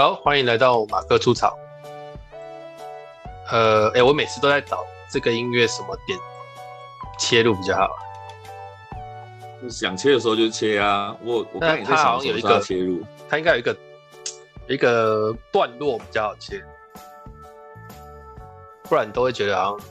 [0.00, 1.54] 好，欢迎来到马克出草。
[3.50, 6.18] 呃，哎、欸，我每次都在找这个音乐什么点
[7.18, 7.86] 切入比较好。
[9.68, 11.14] 想切的时候就切啊。
[11.22, 13.76] 我我看它好像有一个切入，它应该有一个
[14.68, 16.64] 一个段落比较好切，
[18.84, 19.88] 不然你都会觉得好像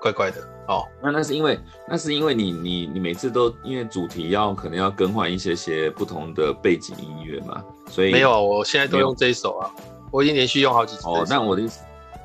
[0.00, 0.88] 怪怪的哦。
[1.02, 7.62] 那那是因为那是因为你你你每次都因为主题要可能要更换一些些不同的背景音乐嘛。
[7.90, 9.70] 所以没有，我现在都用这一首啊，
[10.10, 11.02] 我已经连续用好几次。
[11.06, 11.80] 哦，那我的意思，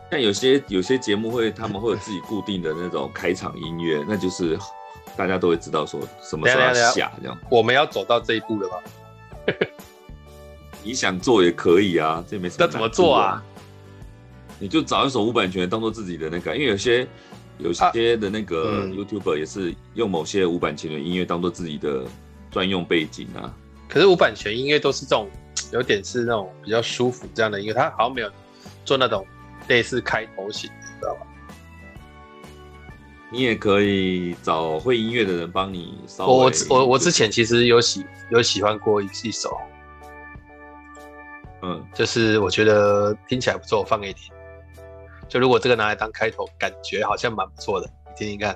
[0.10, 4.58] 但有些有些节目会，他们会有自己固定的那种开场音乐，那就是
[5.16, 7.38] 大家都会知道说什么时候要下这样。
[7.52, 9.54] 我们要走到这一步了吗？
[10.82, 12.66] 你想做也可以啊，这没什么。
[12.66, 13.44] 那怎么做啊？
[14.58, 17.08] 你就找一首无版权当做自己的那个，因为有些
[17.58, 22.06] 有些的那个 YouTuber 也是用某些无版权的音乐当做自己的
[22.50, 23.54] 专用背景啊。
[23.88, 25.28] 可是无版权音乐都是这种。
[25.72, 28.32] 有点是那种比较舒服这样的音乐，它好像没有
[28.86, 29.26] 做那种
[29.68, 31.28] 类似开头型，你知道吧？
[33.32, 36.34] 你也可以找会音乐的人帮你稍微。
[36.34, 39.56] 我我我之前其实有喜有喜欢过一一首，
[41.62, 44.34] 嗯，就是我觉得听起来不错，我放给你听。
[45.28, 48.56] 就如果这个拿来当开头，感觉好像蛮不错的，你听听看。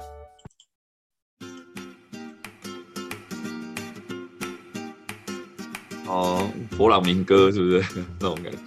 [6.05, 7.83] 哦，佛朗明哥是不是
[8.19, 8.59] 那种感觉？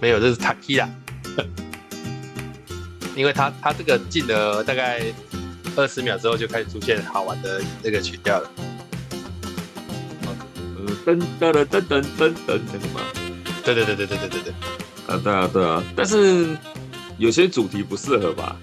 [0.00, 0.88] 没有，这是 Tequila，
[3.16, 5.02] 因为他他这个进了大概
[5.76, 8.50] 二十秒之后，就开始出现好玩的那个曲调了。
[10.22, 13.00] 呃，噔噔噔噔噔噔噔，那个吗？
[13.64, 14.54] 对对对对对对对对。
[15.08, 16.56] 啊，对啊对啊，但是
[17.18, 18.56] 有些主题不适合吧？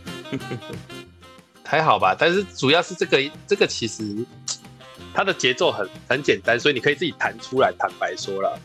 [1.65, 4.25] 还好吧，但是主要是这个这个其实。
[5.15, 7.73] 它的节奏很很简单，所以你可以自己弹出来。
[7.79, 8.59] 坦白说了，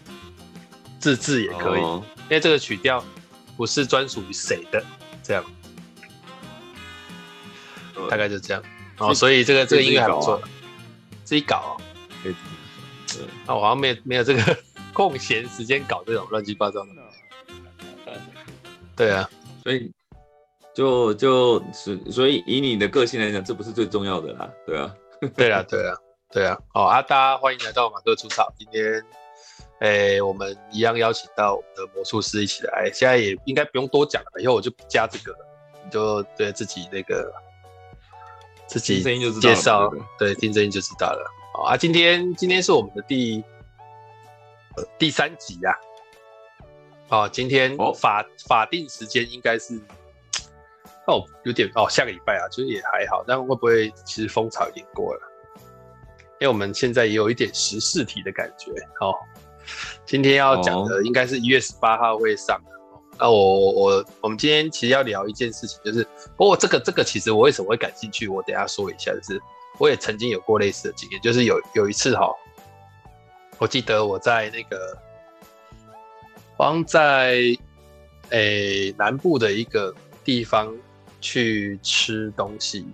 [0.99, 3.03] 自制也可以，哦、因为这个曲调
[3.57, 4.85] 不是专属于谁的，
[5.23, 5.45] 这样，
[8.11, 8.61] 大概就这样。
[8.99, 10.43] 哦，所以这个这个音乐还不错，
[11.23, 11.71] 自己搞、啊。
[12.23, 13.29] 自己搞、哦。
[13.47, 14.59] 那我好像没有没有这个
[14.93, 16.91] 空闲时间搞这种乱七八糟的。
[18.97, 19.31] 对啊，
[19.63, 19.91] 所以
[20.75, 24.51] 就就是所以以你的个性来讲，这不是最重要的啦。
[24.67, 24.95] 对啊，
[25.37, 25.97] 对啊，对啊。
[26.33, 28.53] 对啊，好啊，大家欢迎来到马克出草。
[28.57, 29.05] 今天，
[29.81, 32.89] 诶，我们一样邀请到我们的魔术师一起来。
[32.95, 35.39] 现在也应该不用多讲了，以后我就不加这个了，
[35.85, 37.33] 你就对自己那个
[38.69, 39.03] 自己
[39.41, 41.29] 介绍，对，听声音就知道了。
[41.53, 43.43] 好啊，今天今天是我们的第
[44.77, 45.77] 呃第三集呀。
[47.09, 49.75] 哦，今天法法定时间应该是
[51.09, 55.30] 哦有点哦下个礼拜啊，其实也还好，但会不会其实风潮已经过了？
[56.41, 58.71] 因为我们现在也有一点时事题的感觉，
[59.01, 59.15] 哦，
[60.07, 62.59] 今天要讲的应该是一月十八号会上。
[63.19, 66.03] 那我我我们今天其实要聊一件事情，就是
[66.39, 69.39] 不过这个这个其实我为什么会感兴趣，我等一下说一下，就是
[69.79, 72.35] 我也曾经有过类似的经验，就是有有一次哈，
[73.59, 74.97] 我记得我在那个，
[76.57, 77.35] 好像在
[78.31, 80.75] 诶、欸、南部的一个地方
[81.21, 82.87] 去吃东西。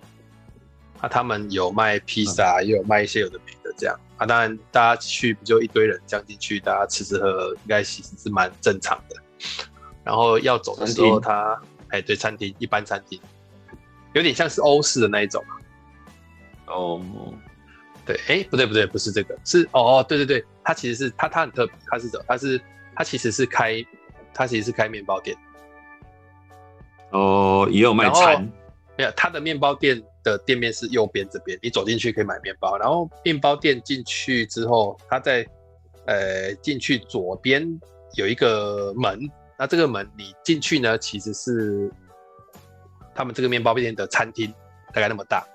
[0.99, 3.95] 啊，他们有卖披萨，也有卖一些有的没的这样。
[4.17, 9.15] 啊，当然大家去不就一堆人这样进去，大家吃吃喝喝，应该其实是蛮正常的。
[10.03, 13.21] 然后要走的时候，他哎，对，餐厅一般餐厅，
[14.13, 15.43] 有点像是欧式的那一种。
[16.65, 16.99] 哦，
[18.05, 22.59] 对，哎，不对不对，不是这个，是哦哦，对对对，他其实是他他很特别，他是走，他是
[22.95, 23.85] 他其实是开，
[24.33, 25.37] 他其实是开面包店。
[27.11, 28.51] 哦，也有卖餐。
[28.97, 32.77] 没有，他的面包店的店面是右边这边，你走进去可以买面包。
[32.77, 35.47] 然后面包店进去之后，他在
[36.05, 37.65] 呃进去左边
[38.15, 39.19] 有一个门，
[39.57, 41.89] 那这个门你进去呢，其实是
[43.15, 44.53] 他们这个面包店的餐厅，
[44.93, 45.47] 大概那么大，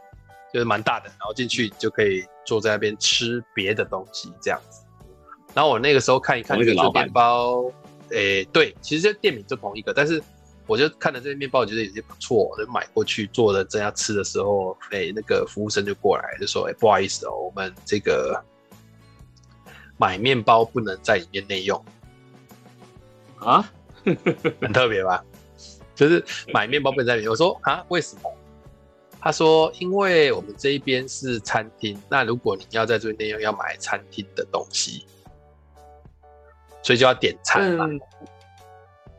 [0.53, 1.07] 就是蛮大的。
[1.07, 4.83] 然后进去就可以坐在那边吃别的东西这样子。
[5.55, 7.65] 然后我那个时候看一看这个面包，
[8.11, 10.23] 诶、欸，对，其实这店名就同一个，但是。
[10.67, 13.65] 我就看了这些面包，我觉得有些不错，就买过去做的。
[13.65, 18.41] 正要吃的时候，哎、欸，那个服务生就过来就说：“哎、欸，不好意思哦，我们这个
[19.99, 21.85] 买面包不能在里面内用
[23.41, 23.69] 啊，
[24.05, 25.25] 很特别吧？
[25.95, 26.25] 就是
[26.55, 28.33] 买面包不能在里面。”我说：“啊，为什么？”
[29.21, 35.05] 他说：“因为我们这一边是餐厅，那如果你要在这边内用，要买餐厅的东西，
[36.83, 37.87] 所以就要点餐嘛。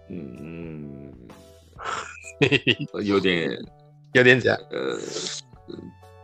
[0.09, 0.92] 嗯”嗯。
[3.03, 3.57] 有点，
[4.13, 4.57] 有点假。
[4.71, 4.97] 呃，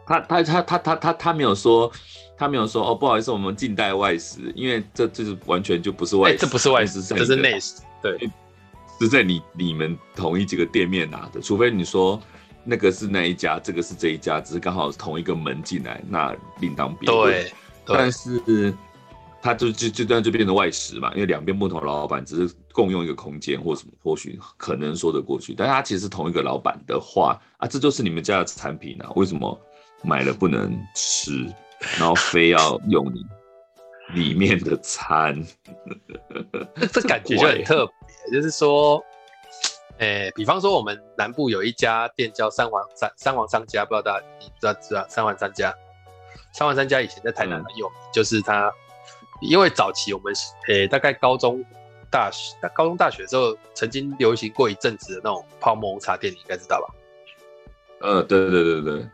[0.05, 1.91] 他他他他他他他没有说，
[2.37, 8.29] 他没有说哦，不好意思，我们近代外食，因为这这是完全就不是外食，欸，这不是外食，这是内食，对，
[8.99, 12.21] 是在你你们同一几个店面拿的，除非你说
[12.63, 17.31] 那个是那一家，这个是这一家，只是刚好同一个门进来，那另当别论。
[17.31, 17.51] 对，
[17.85, 18.73] 但是。
[19.41, 25.53] 他就就就这样就变成外食嘛，因为两边不同老板只是共用一个空间或什么，或许可能说得过去。
[25.53, 29.59] 但他其实是同一个老板的话啊，这就是你们家的产品啊，为什么
[30.01, 31.45] 买了不能吃，
[31.99, 33.25] 然后非要用你
[34.13, 35.45] 里面的餐？
[36.93, 37.85] 这感觉就很特
[38.31, 39.03] 别，就是说，
[39.97, 45.75] 哎、欸，比方说我们南部有一家店叫三王三三王商家，不知道大家你知道知道三王商家？
[46.53, 48.71] 三王商家以前在台南很有名，嗯、就是他。
[49.41, 50.33] 因为早期我们
[50.67, 51.63] 诶、欸，大概高中、
[52.09, 56.95] 大学、高中、大学的时候，曾经流行过一阵子的那种泡沫红茶店，你应该知道吧？
[58.01, 59.07] 呃，对对对对，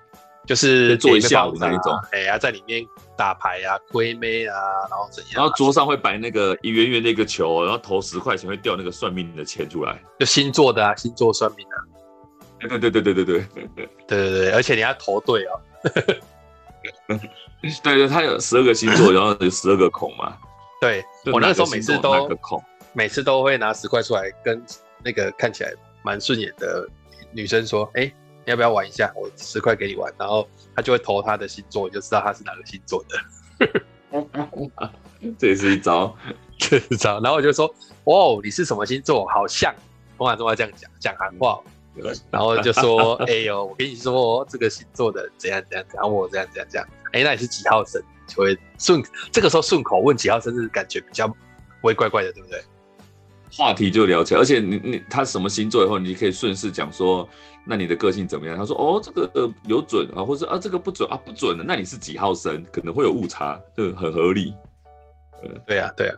[0.46, 2.86] 就是做一下午那一种，哎呀、啊，在里面
[3.18, 4.56] 打牌啊、亏妹啊，
[4.90, 5.34] 然后怎样？
[5.36, 11.78] 然后桌上会摆那个一圆圆的一个球，然后投十块钱会掉那个算命的钱出来，就星座的啊，星座算命啊。
[12.60, 15.60] 对对对对对对对对对对，而且你要投对哦。
[17.08, 17.20] 对
[17.82, 20.38] 对，它有十二个星座，然后有十二个孔嘛。
[20.80, 21.04] 对，
[21.34, 22.30] 我那个时候每次都
[22.96, 24.64] 每次都会拿十块出来，跟
[25.04, 26.88] 那个看起来蛮顺眼的
[27.32, 28.06] 女生说：“哎，
[28.46, 29.12] 你要不要玩一下？
[29.16, 33.82] 我十块给你玩。”然后他就会投他的星座，你就知道他是哪个星座的。
[35.38, 36.16] 这也是一招，
[36.58, 37.20] 这是一招。
[37.20, 37.70] 然后我就说
[38.06, 39.28] ：“哦，你是什么星座？
[39.28, 39.76] 好像
[40.18, 41.60] 通常都要这样讲，讲韩话。”
[42.30, 46.88] 然后就说：“哎呦，我跟你说，这个星座的怎样怎样，然后我怎样怎样这样。
[47.14, 48.02] 哎，那你是几号生？
[48.28, 51.36] 就会顺这个时候顺口问几号生日，感觉比较不
[51.82, 52.62] 会怪怪的，对不对？
[53.58, 57.28] 话题就聊起来，而且你你他什么星座以后，你可以顺势讲说，
[57.66, 58.58] 那你的个性怎么样？
[58.58, 62.64] 他说哦，这个呃有准啊，或者啊这个不准啊不准的，那你是几号生？
[62.72, 64.54] 可能会有误差，就很合理。
[65.66, 66.14] 对呀对呀。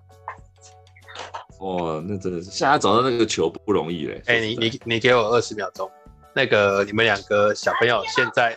[1.59, 4.21] 哇，那真的是现在找到那个球不容易嘞！
[4.27, 5.89] 哎、欸，你你你给我二十秒钟，
[6.33, 8.55] 那个你们两个小朋友现在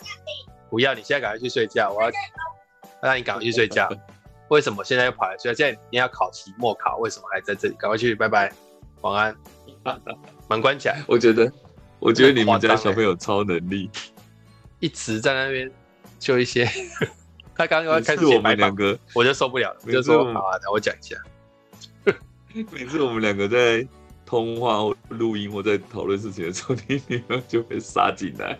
[0.68, 2.10] 不要，你现在赶快去睡觉，我要
[3.00, 3.88] 让你赶快去睡觉。
[4.48, 5.56] 为什么现在又跑来睡觉？
[5.56, 7.74] 现在你要考期末考，为什么还在这里？
[7.78, 8.52] 赶快去，拜拜，
[9.02, 9.36] 晚安，
[10.48, 11.02] 门关起来。
[11.06, 11.50] 我觉得，
[11.98, 13.90] 我觉得你们家小朋友超能力，
[14.78, 15.70] 一直在那边
[16.18, 16.64] 就一些，
[17.56, 21.16] 他刚刚要开始我们两个，我就受不了了，我就说好啊，等我讲一下。
[22.72, 23.86] 每次我们两个在
[24.26, 28.58] 通话或录音或在讨论事情的时候，你女儿就会杀进来，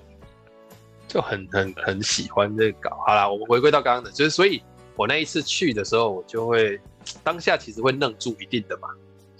[1.08, 2.96] 就很很很喜欢这个搞。
[3.06, 4.62] 好啦，我们回归到刚刚的，就是所以
[4.96, 6.80] 我那一次去的时候，我就会
[7.24, 8.88] 当下其实会愣住，一定的嘛，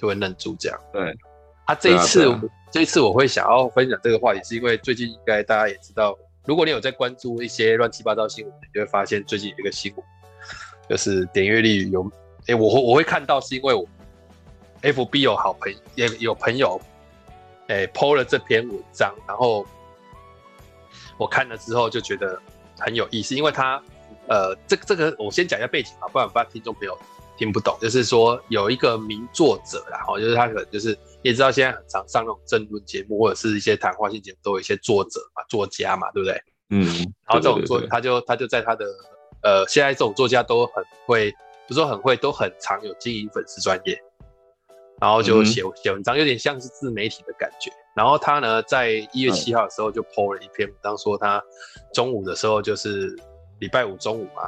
[0.01, 0.81] 就会愣住这样。
[0.93, 1.15] 对，
[1.67, 6.17] 啊，这一次、啊啊、这一次我会想要分享这个话题，是因为最近应该大家也知道，
[6.47, 10.05] 如果你有在关注一些乱七八糟新闻，你就会发现最近有一个新闻，
[10.89, 12.03] 就是点阅率有，
[12.41, 13.87] 哎、欸，我会我会看到是因为我。
[14.83, 16.81] FB 有好朋友也有朋友，
[17.67, 19.67] 诶 PO 了这篇文章，然后
[21.19, 22.41] 我看了之后就觉得
[22.79, 23.75] 很有意思，因为他，
[24.27, 26.99] 呃，这这个我先讲一下背景啊，不然怕听众朋友
[27.41, 27.75] 听不懂。
[27.81, 30.91] 就是说有一个名作者啦，哈，就是他可能就是
[31.23, 36.43] 你也知道现在很常上那种政论节目或者是一些谈话性节目，都有一些作者嘛，作家嘛，对不对？
[36.69, 36.85] 嗯。
[37.27, 38.85] 然后这种作，他就他就在他的
[39.43, 41.33] 呃，现在这种作家都很会，
[41.67, 43.99] 不是说很会，都很常有经营粉丝专业。
[45.01, 47.73] 然后就写写文章，有点像是自媒体的感觉。
[47.97, 51.43] 然后他呢，在一月七号的时候就 po 了一篇文章，说他
[51.95, 53.19] 中午的时候就是
[53.61, 54.43] 礼拜五中午嘛，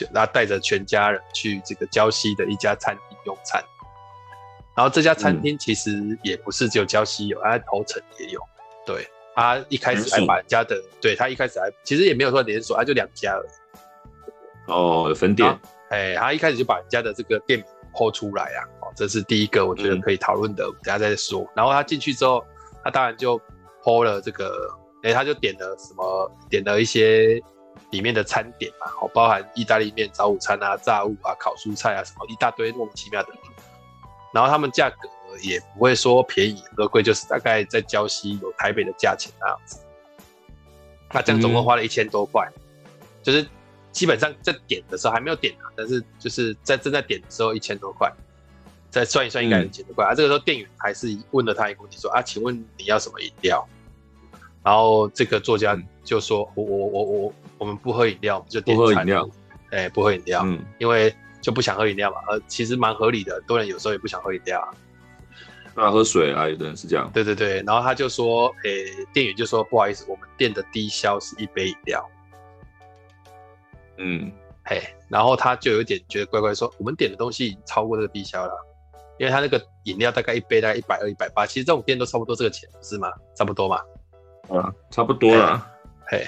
[0.00, 3.62] 就他带着全家人去这个礁溪的一家餐厅用餐。
[4.76, 8.40] 然后这家餐厅其实也不是只有礁溪有，他在头城也有。
[8.86, 14.72] 对，他一开始还把人家的，对他一开始还其实也没有说连锁，他就两家而已。
[14.72, 15.58] 哦，有分店。
[15.90, 18.60] 哎，他一开始就把人家的这个店名 po 出来啊。
[18.80, 21.46] 哦这是第一个，我觉得可以讨论的，嗯、等下再说。
[21.54, 22.44] 然后他进去之后，
[22.82, 23.40] 他当然就
[23.84, 24.68] po 了这个，
[25.02, 27.40] 哎，他就点了什么，点了一些
[27.90, 33.28] 里面的餐点嘛，哦，包含意大利面、早午餐啊、炸物啊、烤蔬菜啊，什么一大堆莫名其妙的。
[34.32, 34.96] 然后他们价格
[35.42, 39.80] 也不会说便宜和贵，就是大概在礁溪有台北的价钱那样子。
[41.12, 42.48] 那这样总共花了一千多块，
[43.22, 43.46] 就是
[43.90, 48.12] 基本上在点的时候还没有点啊，但是就是在正在点的时候一千多块。
[48.92, 50.04] 再算一算，应该很简单。
[50.04, 53.64] 啊，这个时候店员还是问了他一个问题，说：“啊，请问你要什么饮料？”
[54.64, 59.06] 然后这个作家就说：“我我我我我们不喝饮料，就点餐。”
[59.70, 62.16] 哎，不喝饮料，嗯，因为就不想喝饮料嘛。
[62.26, 64.74] 呃，其实蛮合理的，多人有时候也不想喝饮料啊。
[65.76, 67.08] 那喝水啊，有的人是这样。
[67.14, 72.04] 对对对，然后他就说：“诶，店员就说不好意思，我们店的低消是一杯饮料。”
[73.98, 74.32] 嗯，
[74.64, 78.52] 嘿，然后他就有点觉得怪怪，说我们点的东西已经超过这个低消了，
[79.18, 83.12] 因为他那个饮料大概一杯大概一百二、一百八，其实这种店都差不多这个钱，不是吗？
[83.36, 83.76] 差不多嘛。
[84.48, 85.64] 啊，差不多了。
[86.08, 86.26] 嘿，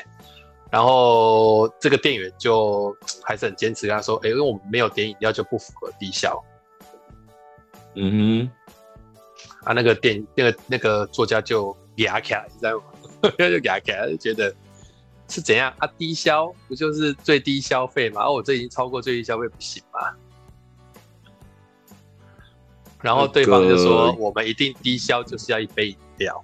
[0.72, 6.42] 然后这个店员就还是很坚持跟他说，哎，因为我们没有点饮料就不符合低消。
[7.94, 8.50] 嗯哼，
[9.64, 13.30] 啊，那个店那个那个作家就牙卡，你知道吗？
[13.36, 14.54] 就牙卡，就觉得
[15.28, 15.86] 是怎样啊？
[15.98, 18.24] 低消不就是最低消费吗？
[18.24, 20.00] 哦，我这已经超过最低消费不行吗？
[23.02, 26.42] 然后对方就说，我们一定低消就是要一杯饮料。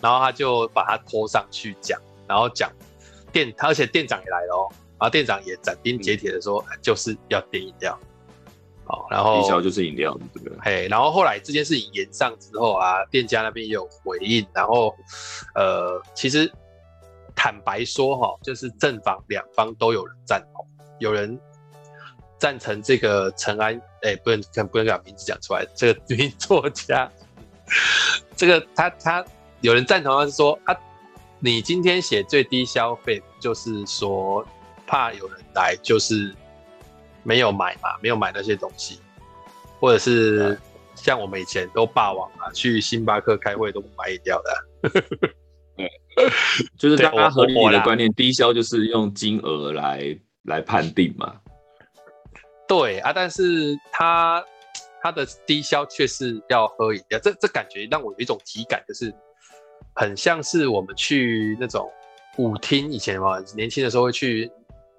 [0.00, 2.70] 然后他就把它拖上去讲，然后讲
[3.32, 4.68] 店，而且店长也来了哦，
[4.98, 7.98] 然后店长也斩钉截铁的说，嗯、就是要点饮料。
[8.84, 10.58] 好，然后低消就是饮料，对不对？
[10.60, 14.92] 嘿，然后后来这件事情延上之后啊，店家那边也有回应，然后
[15.54, 16.52] 呃，其实
[17.36, 20.66] 坦白说哈，就是正反两方都有人赞同，
[20.98, 21.38] 有人
[22.36, 27.08] 赞成这个陈安，哎，不能不能把名字讲出来，这个女作家，
[28.34, 29.24] 这个他他
[29.60, 30.74] 有人赞同他是说啊，
[31.40, 34.46] 你今天写最低消费，就是说
[34.86, 36.34] 怕有人来，就是。
[37.22, 38.98] 没有买嘛，没有买那些东西，
[39.78, 40.58] 或者是
[40.94, 44.90] 像我们以前都霸王啊，去星巴克开会都不买饮料的。
[45.76, 45.90] 对，
[46.78, 51.38] 就是大家合理的观念，低消就是用金额来来判定嘛。
[52.66, 54.42] 对啊，但是他
[55.02, 59.14] 他的低消却是要喝饮料，这这感觉让我有一种体感，就是
[59.94, 61.90] 很像是我们去那种
[62.38, 64.50] 舞厅，以前嘛，年轻的时候会去。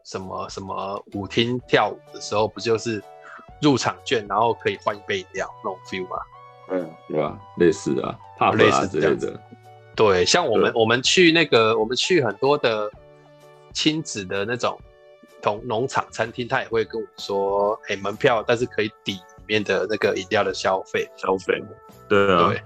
[0.03, 3.01] 什么什么舞厅跳舞的时候，不就是
[3.62, 6.17] 入场券，然后可以换一杯饮料那种 feel 吗？
[6.71, 7.39] 嗯，对吧？
[7.57, 8.07] 类似的，
[8.39, 9.39] 啊，类似之类的。
[9.95, 12.89] 对，像我们我们去那个，我们去很多的
[13.74, 14.75] 亲子的那种
[15.39, 21.62] 同农场餐厅，他也会跟我们说，哎，门票，但是可以抵里面的那个饮料的消费消费。
[22.10, 22.63] 对啊，对，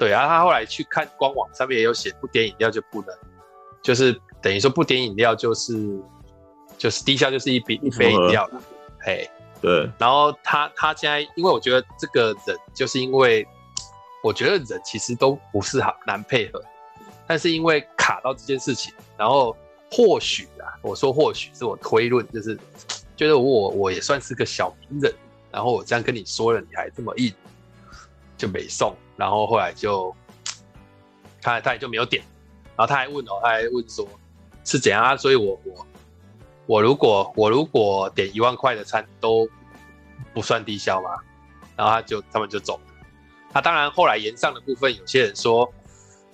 [0.00, 3.14] 对啊，他后来去看官网上面也有写，不点饮料就不能，
[3.80, 6.00] 就是等于说不点饮料就是。
[6.78, 8.62] 就是低消就是一杯一杯饮料了，
[9.00, 9.28] 嘿，
[9.60, 9.86] 对。
[9.98, 13.46] 然后他他现在，因为我觉得这个人，就是因为
[14.24, 16.62] 我觉得人其实都不是好难配合，
[17.26, 19.54] 但是因为卡到这件事情，然后
[19.90, 22.58] 或许啊，我说或许是我推论，就是
[23.14, 25.14] 觉得我我也算是个小名人，
[25.52, 27.30] 然后我这样跟你说了，你还这么硬，
[28.38, 28.96] 就没送。
[29.20, 30.16] 然后后来就
[31.42, 32.24] 他他也就没有点，
[32.74, 34.08] 然后他还问哦，他还问说
[34.64, 35.14] 是怎样啊？
[35.14, 35.86] 所以我我。
[36.66, 39.48] 我如果我如果点一万块的餐都
[40.32, 41.10] 不算低消嘛，
[41.74, 42.82] 然后他就他们就走了。
[43.52, 45.68] 他当然后来延上的部分，有些人说，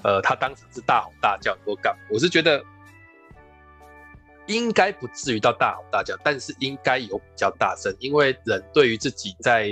[0.03, 1.97] 呃，他当场是大吼大叫多干。
[2.11, 2.63] 我是觉得
[4.47, 9.71] 应该不至于到大吼大叫，但是应该有比较大声，因为人对于自己在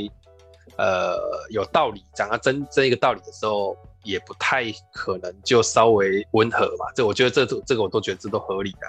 [0.77, 1.17] 呃
[1.51, 6.87] 有道理讲到真真一个道理的时候，也不太可能就稍微温和嘛。
[6.95, 8.87] 这我觉得这这个我都觉得这都合理的。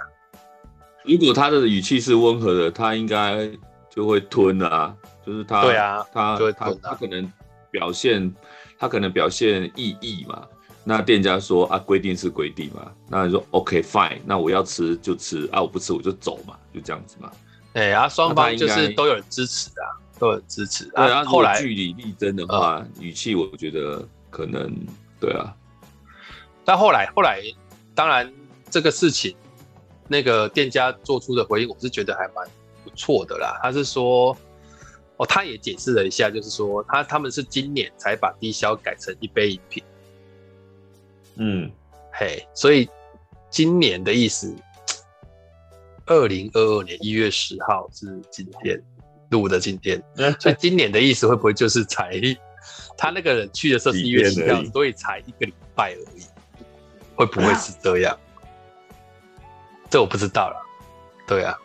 [1.04, 3.48] 如果他的语气是温和的，他应该
[3.88, 7.32] 就会吞啊，就是他，对啊，他他他可能
[7.70, 8.34] 表现，
[8.78, 10.46] 他可能表现异议嘛。
[10.88, 17.30] 那店家说啊，规定是规定嘛，那你说 OK fine，那我要吃就吃啊，我不吃我就走嘛，就这样子嘛。
[17.72, 20.84] 对啊，双方就是都有人支持啊，都很支持。
[20.86, 24.74] 对啊，后来据理力争的话，嗯、语气我觉得可能
[25.20, 25.54] 对啊。
[26.64, 27.42] 但后来后来，
[27.94, 28.32] 当然
[28.70, 29.36] 这个事情。
[30.08, 32.48] 那个店家做出的回应，我是觉得还蛮
[32.84, 33.58] 不错的啦。
[33.60, 34.30] 他是说，
[35.16, 39.82] 哦，他也解释了一下，就是说他他们是今年才把低消改成一杯饮品。
[41.34, 41.68] 嗯，
[42.12, 42.88] 嘿，所以
[43.50, 44.54] 今年的意思，
[46.06, 48.80] 二零二二年一月十号是今天
[49.30, 50.02] 录的今天，
[50.40, 52.20] 所以今年的意思会不会就是才
[52.96, 56.22] 他那个人去的时候是一月十号，所以才一个礼拜而已，
[57.14, 58.18] 会不会是这样？
[59.90, 60.56] 这我不知道了，
[61.26, 61.56] 对啊，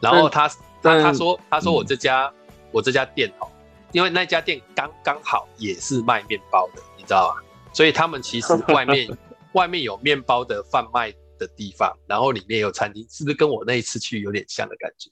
[0.00, 0.48] 然后他
[0.82, 3.48] 他他说他说我这家、嗯、我这家店哦，
[3.92, 7.42] 因为那家店刚刚好也是卖面包的，你知道吗？
[7.72, 9.08] 所以他们其实外面
[9.52, 15.10] 外面有面包的贩卖的地方，然后里面有餐厅，是不是跟我那一次去有点像的感觉？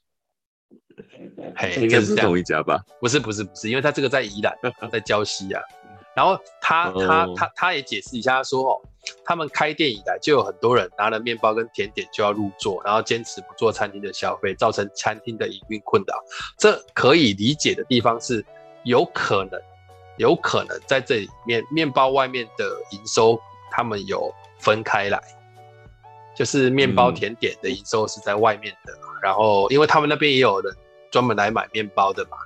[1.56, 2.82] 嘿，应该是同一家吧？
[3.00, 4.56] 不是不是不是，因为他这个在宜兰，
[4.90, 5.62] 在礁溪啊。
[6.14, 8.80] 然后他他他他也解释一下，他说哦。
[9.24, 16.20] 他们开店以来，就有很多人拿了面包跟甜点就要入座，然后坚持不做餐厅的消费，造成餐厅的营运困扰。
[16.58, 18.44] 这可以理解的地方是，
[18.82, 19.60] 有可能，
[20.16, 25.22] 有可能在这里面面包外面的营收，他们有分开来，
[26.34, 30.76] 就是面包甜点的营收是在外面的，嗯、然后因为他们那边也有人
[31.16, 32.36] 专门来买面包的嘛，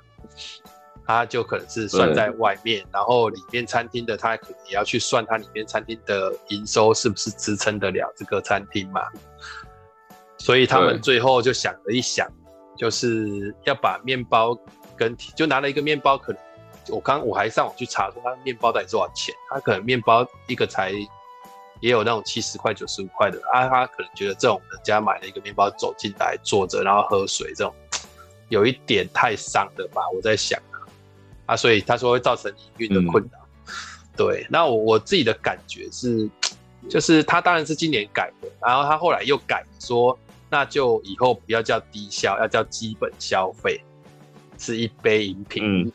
[1.05, 9.01] 他就可能是算在外面，然后里面餐厅的他可能也要去算他里面餐厅的营收是不是支撑得了这个餐厅嘛，
[10.37, 12.25] 所以他们最后就想了一想，
[12.77, 14.57] 就是要把面包
[14.95, 16.41] 跟就拿了一个面包，可能
[16.87, 20.93] 我刚我还上网去查说他面包到底多少钱，他可能面包一个才。
[21.79, 27.73] 也有那种七十块、九十五块的啊，他可能觉得这种人家买了一个面包走进来坐着，然后喝水这种，
[28.51, 30.01] 有一点太伤了吧？
[30.13, 30.77] 我在想啊，
[31.47, 33.39] 啊，所以他说会造成营运的困扰。
[33.65, 33.73] 嗯、
[34.15, 36.29] 对，那我我自己的感觉是，
[36.87, 40.15] 就是他当然是今年改的，然后他后来又改说，
[40.49, 43.81] 那就以后不要叫低消，要叫基本消费，
[44.59, 45.63] 是一杯饮品。
[45.65, 45.91] 嗯。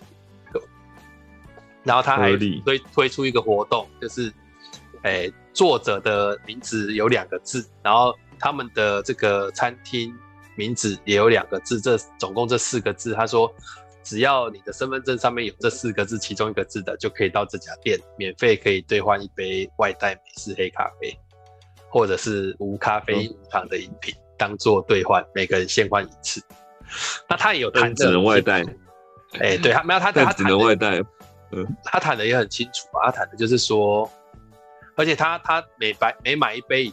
[1.84, 4.32] 然后他还推推出一个活动，就是。
[5.02, 10.12] 哎，作者的名字有两个字，然后他们的这个餐厅
[10.56, 13.14] 名字也有两个字，这总共这四个字。
[13.14, 13.52] 他说，
[14.02, 21.16] 只要你的身份证上面有这四个字，其中一个字的，就可以到这家店免费可以兑换一杯外带美式黑咖啡，
[21.88, 26.42] 或者是无咖啡无糖的饮品，嗯、当做兑换，每个人限换一次。
[27.28, 28.64] 那他也有谈只能外带。
[29.40, 31.00] 哎，对他没有他他只能外带。
[31.52, 34.10] 嗯，他谈的也很清楚啊，他谈的就是说。
[34.98, 36.92] 而且他他每白每买一杯饮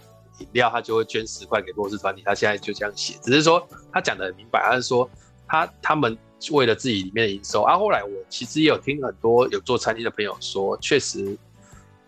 [0.53, 2.21] 料，他就会捐十块给弱势团体。
[2.25, 5.09] 他现在就这样写，只是说他讲的很明白，他是说
[5.47, 6.17] 他他们
[6.51, 7.61] 为了自己里面的营收。
[7.61, 11.37] 啊，后来我其实也有听很多有做餐厅的朋友说，确实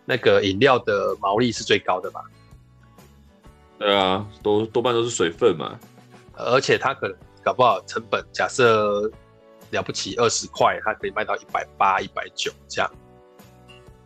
[0.05, 2.21] 那个饮料的毛利是最高的嘛。
[3.77, 5.79] 对啊，多多半都是水分嘛。
[6.33, 9.09] 而且他可能搞不好成本假设
[9.71, 12.91] 了不起二十块，他可以卖到一百八、一百九这样。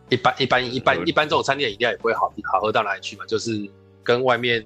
[0.10, 3.70] 一般一般一般一般这种餐厅的饮料也不会好好喝到哪里去嘛，就是
[4.10, 4.66] 跟外面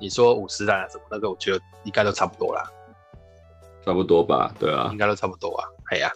[0.00, 2.68] 你说五十岚啊什么那个，我觉得应该都差不多啦，
[3.86, 6.10] 差不多吧，对啊，应该都差不多啊，哎呀，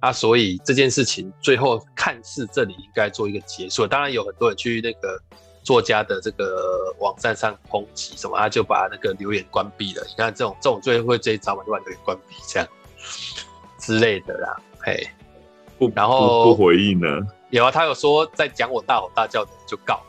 [0.00, 5.16] 啊，所以这件事情最后看似这里应该做一个结束，当然有很多人去那个
[5.62, 10.04] 作家的这个网站上抨击什么，他就把那个留言关闭了。
[10.08, 12.68] 你看这种这种最后会这一招嘛，就把留言关闭这样
[13.78, 15.08] 之类的啦，嘿，
[15.78, 17.06] 不，然后不，不回应呢？
[17.50, 20.00] 有啊，他有说在讲我大吼大叫的就告，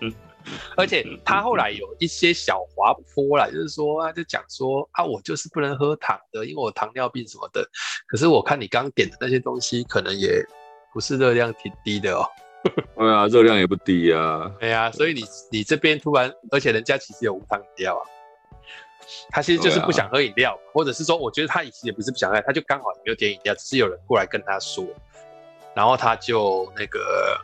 [0.76, 7.68] 而且他后来有一些小滑坡啦，就是说啊，就讲说啊，我就是不能喝糖的，因为我糖尿病什么的。
[8.06, 10.42] 可是我看你刚点的那些东西，可能也
[10.94, 12.26] 不是热量挺低的哦。
[12.96, 14.50] 对啊，热量也不低啊。
[14.58, 18.02] 对啊，所以你你这边突然，而且人家其实有无糖饮料啊。
[19.30, 24.86] 他其实就是不想喝饮料，啊、或者是说，我觉得他以前也不是不想喝，他就刚好也没有点饮料，只是有人过来跟他说。
[25.74, 27.36] 然后他就那个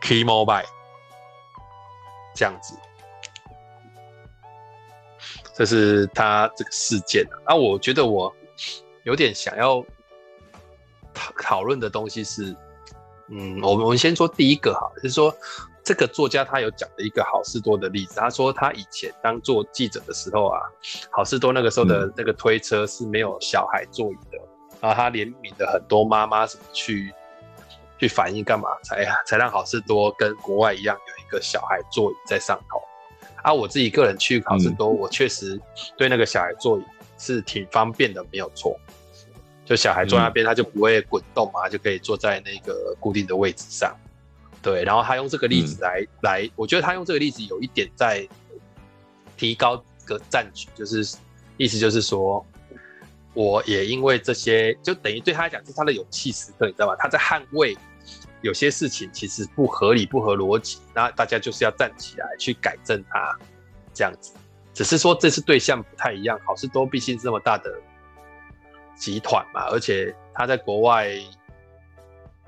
[0.00, 0.64] Key Mobile
[2.34, 2.74] 这样子，
[5.54, 7.36] 这是他这个事件啊。
[7.48, 8.34] 那我觉得我
[9.04, 9.84] 有点想要
[11.12, 12.56] 讨讨论的东西是，
[13.28, 15.34] 嗯，我们我们先说第一个哈，就是说
[15.84, 18.14] 这个作家他有讲了一个好事多的例子。
[18.16, 20.60] 他说他以前当做记者的时候啊，
[21.10, 24.38] 好事多那个时候的那个推车是没有小孩座椅的，
[24.80, 27.12] 然后他怜悯的很多妈妈什么去。
[27.98, 28.68] 去反映干嘛？
[28.82, 32.80] 才才让好事多跟国外一样有一个小孩座椅在上头
[33.42, 33.52] 啊！
[33.52, 35.60] 我自己个人去考试多，嗯、我确实
[35.96, 36.82] 对那个小孩座椅
[37.18, 38.78] 是挺方便的，没有错。
[39.64, 43.96] 就小孩坐那边，他就不会滚动嘛，嗯、就可以坐在那个固定的位置上。
[44.60, 48.28] 对，然后他用这个例子来、嗯、来，我觉得他用这个例子有一点在
[49.36, 51.16] 提高个战局，就是
[51.56, 52.44] 意思就是说。
[53.34, 56.94] 我也因为这些，就等于对他来讲是他的勇气时刻，你知道吗？
[56.98, 57.74] 他在捍卫
[58.42, 63.38] 有些事情其实不合理、不合逻辑，那大家就是要站起来去改正它，
[63.94, 64.32] 这样子。
[64.74, 67.72] 只是说这次对象不太一样，好事多毕竟这么大的
[68.96, 71.10] 集团嘛，而且他在国外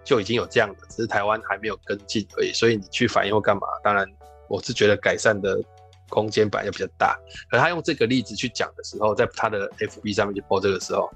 [0.02, 2.52] 就已经有这样的，只是台湾还没有跟进而已。
[2.52, 3.66] 所以你去反映或干嘛？
[3.82, 4.06] 当然，
[4.48, 5.58] 我是觉得改善的。
[6.14, 7.18] 空间本来就比较大，
[7.50, 11.10] 可他用这个例子去讲的时候，在他的 FB 上面去播这个时候，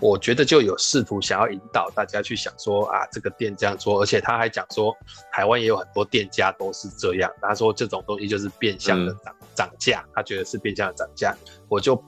[0.00, 4.96] 我觉得就有试图想要引导大家去想说啊，这个店这样做，而且他还讲说，
[5.32, 7.28] 台湾也有很多店家都是这样。
[7.42, 11.36] 他说这种东西就是变相的涨涨价，他觉得是变相的涨价，
[11.68, 12.00] 我就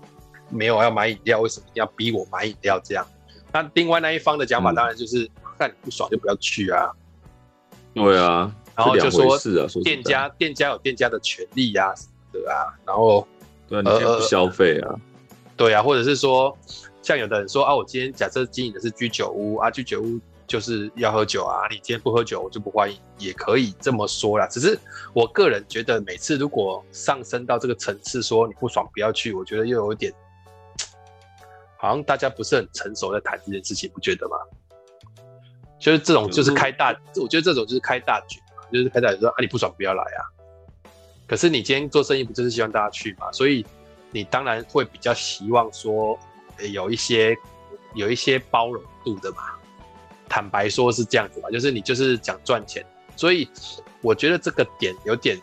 [0.48, 3.04] 没有要买饮料，为什么一定要逼我买饮料这样？
[3.52, 6.92] 那另外那一方的讲法当然就是，看你不爽就不要去啊。
[7.92, 8.54] 对啊。
[8.76, 9.36] 然后就说
[9.82, 13.26] 店家店家有店家的权利呀、啊、什么的啊，然后
[13.68, 14.94] 对，你先不消费啊，
[15.56, 16.56] 对啊，或者是说
[17.02, 24.46] 像有的人说啊，我今天假设经营的是居酒屋啊，居酒屋就是要喝酒啊，你今天不喝酒我就不欢迎，也可以这么说啦。
[24.48, 24.78] 只是
[25.12, 30.12] 我个人觉得，每次如果上升到这个层次，说你不爽不要去，我觉得又有点，
[31.76, 34.36] 好像大家不是很成熟在谈这件事情，不觉得吗？
[35.78, 40.20] 就是这种就是开大，我觉得这种就是开大局嘛，就是开大局说啊你不爽不要来啊。
[41.30, 43.30] 可是你今天做生意不就是希望大家去嘛？
[43.30, 43.64] 所以
[44.10, 46.18] 你当然会比较希望说，
[46.72, 47.36] 有一些
[47.94, 49.52] 有一些包容度的嘛。
[50.28, 53.48] 坦白说，是这样子吧，就是你就是讲赚钱，所以
[54.02, 55.40] 我觉得这个点有点，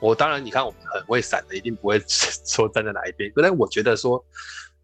[0.00, 3.30] 我当然你看我们很会闪的，一定不会说站在哪一边。
[3.36, 4.24] 但是我觉得说，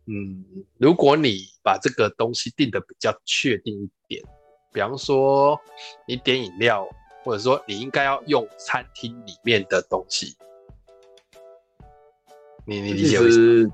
[0.09, 0.45] 嗯，
[0.77, 4.23] 如果你把这个东西定的比较确定一点，
[4.75, 5.59] 比方说
[6.07, 6.87] 你点饮料，
[7.23, 10.37] 或者说你应该要用餐厅里面的东西，
[12.65, 13.73] 你你理解为什么？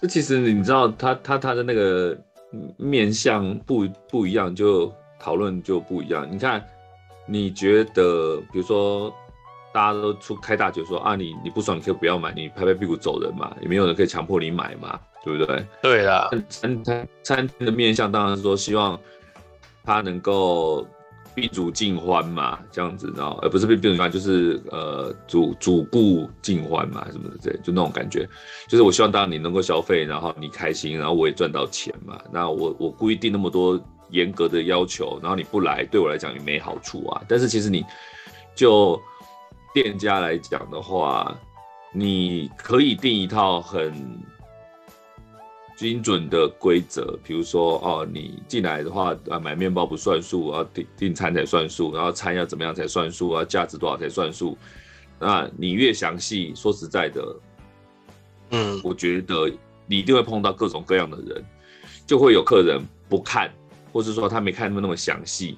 [0.00, 2.16] 这其实你知道他他他的那个。
[2.78, 4.90] 面向不不一样，就
[5.20, 6.26] 讨论就不一样。
[6.32, 6.66] 你看，
[7.26, 9.12] 你觉得，比如说，
[9.70, 15.66] 大家都出开大嘴说啊，你你不爽，你可以不要买，你拍拍屁股走人嘛，也没有人可以强迫你买嘛，对不对？
[15.82, 18.98] 对啦，餐餐餐厅的面向当然是说希望
[19.84, 20.86] 他能够。
[21.38, 28.28] 宾主尽欢嘛，这样子，然后而不是宾主尽欢，就是呃主主顾尽欢嘛，什么的，这就那种感觉，
[28.66, 32.18] 就是我希望当然你能够消费，然后你开心，然后我也赚到钱嘛。
[32.32, 37.22] 那我我故意定那么多严格的要求，然后你不来，对我来讲也没好处啊。
[37.28, 37.84] 但是其实你
[38.56, 39.00] 就
[39.72, 41.36] 店家来讲的话，
[41.92, 43.92] 你可以定一套很。
[45.78, 54.58] 精准的规则，比如说哦，你进来的话啊，买面包不算数啊，订订餐才算数，然后餐要怎么样才算数啊，价值多少才算数。
[55.20, 57.36] 那你越详细，说实在的，
[58.50, 59.48] 嗯，我觉得
[59.86, 61.44] 你一定会碰到各种各样的人，
[62.04, 63.48] 就会有客人不看，
[63.92, 65.56] 或是说他没看那么那么详细，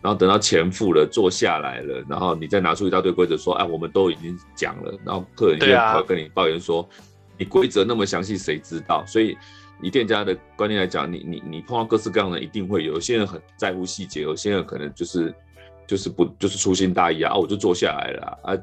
[0.00, 6.88] 然后等到钱付了，坐下来了，然后你再拿出一大堆规则说，哎，我们都已经讲了，然后客人就会跟你抱怨说。
[7.40, 9.02] 你规则那么详细，谁知道？
[9.06, 9.34] 所以
[9.82, 15.34] 以店家的观念来讲，你你你碰到各式各样的，一定会有，有些人很在乎细节，有些人可能就是
[15.86, 18.54] 就是不就是粗心大意啊，啊我就坐下来了啊。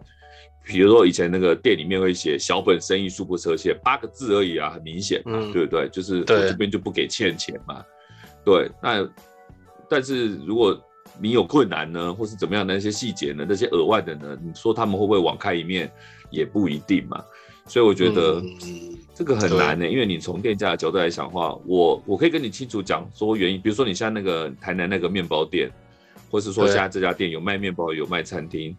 [0.63, 5.89] 比如说以前那个店里面会写小本生意，恕不设欠，八个字而已啊，很明显嘛，嗯、对不对？
[5.89, 7.83] 就是我这边就不给欠钱嘛。
[8.45, 9.09] 对，那
[9.89, 10.79] 但是如果
[11.19, 15.91] 你有困难呢，或是怎么样的那些细节呢，那些额外的呢，你说他们会不会网开一面，
[16.29, 17.23] 也不一定嘛。
[17.67, 18.41] 所以我觉得
[19.13, 25.69] 这个很难呢、欸，因为你从店家的角度来讲的话，我我可以跟你清楚讲说原因，比如说你像那个台南那个面包店，
[26.31, 28.75] 或是说现在这家店有卖面包有卖餐厅，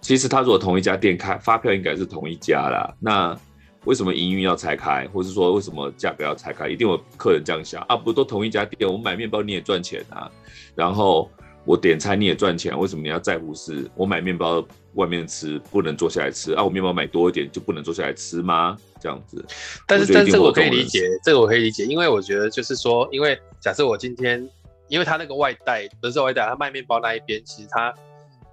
[0.00, 3.38] 其实他如果同一家店开发票应该是同一家啦，那
[3.84, 6.68] 为什么营运要拆开，或是说为什么价格要拆开？
[6.68, 10.30] 一定有客人这样想啊，不都同一家店，我买面包你也赚钱啊，
[10.74, 11.30] 然后。
[11.64, 13.90] 我点餐你也赚钱，为什么你要在乎是？
[13.96, 14.62] 我买面包
[14.94, 16.62] 外面吃不能坐下来吃啊？
[16.62, 18.76] 我面包买多一点就不能坐下来吃吗？
[19.00, 19.42] 这样子。
[19.86, 24.46] 但是，但是这个我可以理解，这个我可以理解，因为我觉得就是说，因为假设我今天，
[24.88, 27.94] 因为他那个外带不是外带，他卖面包那一边，其实他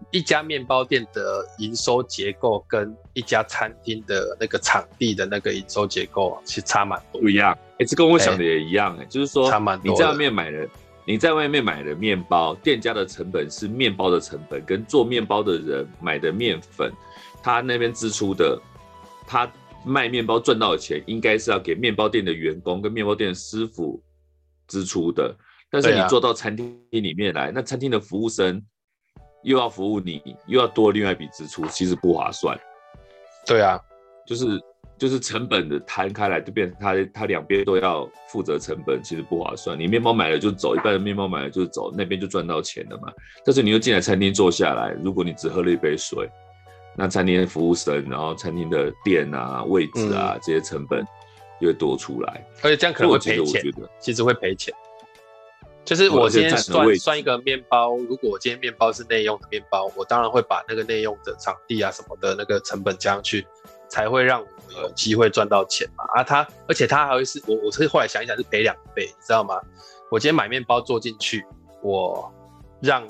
[0.09, 7.19] 一家面包店的营收结构跟一家餐厅的那个场地的那个营收结构其实差蛮多。
[7.21, 9.91] 不一样，哎，这跟我想的也一样，哎，就是说，差蛮多。
[9.91, 10.65] 你在外面买的。
[11.05, 16.91] 你在外面买的面包，店家的成本是面包的成本，跟做面包的人买的面粉，
[17.41, 18.59] 他那边支出的，
[19.25, 19.51] 他
[19.83, 24.01] 卖面包赚到的钱，应该是要给面包店的员工跟面包店的师傅
[24.67, 25.35] 支出的。
[25.69, 28.63] 但是你做到餐厅里面来，那餐厅的服务生
[29.43, 32.55] 又要服务你，又要多另外一笔支出，其实不划算。
[33.47, 33.79] 对啊，
[34.25, 34.45] 就是。
[35.01, 39.75] 就是成本的摊开来，就变成他他两边都要负责成本，其实不划算。
[39.75, 43.11] 你面包买了就走，一般的面包买了就走，那边就赚到钱了嘛。
[43.43, 46.29] 但是你又进来餐厅坐下来，如果你只喝了一杯水，
[46.95, 51.03] 那餐厅的服务生，然后餐厅的店啊、位置啊、嗯、这些成本
[51.59, 53.39] 就会多出来，而且这样可能会赔钱。
[53.39, 54.71] 我觉得其实会赔钱。
[55.83, 63.47] 就是我今天算算一个面包，如果我今天面包是内用的面包，我当然会把那个内用的场地啊什么的那个成本加上去，
[63.91, 64.41] 才会让。
[64.81, 66.05] 有机会赚到钱嘛？
[66.13, 69.59] 啊，他而且他还会是我，我是后来想一想是赔两倍，你知道吗？
[70.09, 71.45] 我今天买面包做进去，
[71.81, 72.33] 我
[72.79, 73.05] 让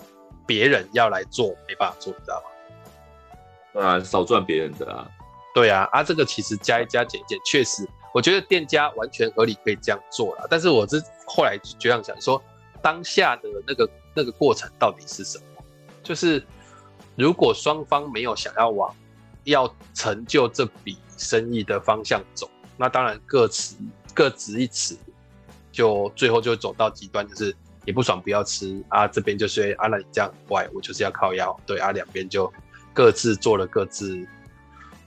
[0.47, 2.43] 别人要来做没办法做，你知道
[3.75, 3.81] 吗？
[3.85, 5.07] 啊，少赚别人的啊。
[5.53, 10.47] 对啊，啊，这个其实加一加减一减，确实我觉得店家完全合理可以这样做了。
[10.49, 12.41] 但是我是后来就这样想说，
[12.81, 15.63] 当下的那个那个过程到底是什么？
[16.01, 16.43] 就是
[17.15, 18.91] 如果双方没有想要往
[19.43, 20.97] 要成就这笔。
[21.17, 23.75] 生意的方向走，那当然各持
[24.11, 24.97] 各执一词，
[25.71, 32.51] 就最后就走到极端，就是你不爽不要吃啊，这边就是啊，那你这样歪，我就是要靠腰，对啊，两边就
[32.91, 34.17] 各自做了各自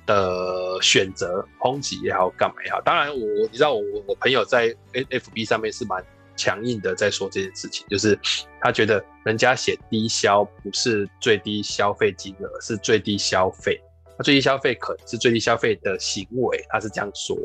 [0.07, 2.81] 的选择，抨击也好，干嘛也好。
[2.83, 6.01] 当然我，你知道我我我朋友在 FB 上面是蛮
[6.37, 8.17] 强硬的，在说这件事情，就是
[8.61, 13.81] 他觉得人家写低消不是最低消费金额，是最低消费。
[14.17, 17.37] 他最低消费可能是最低消费的行为，他是这样说。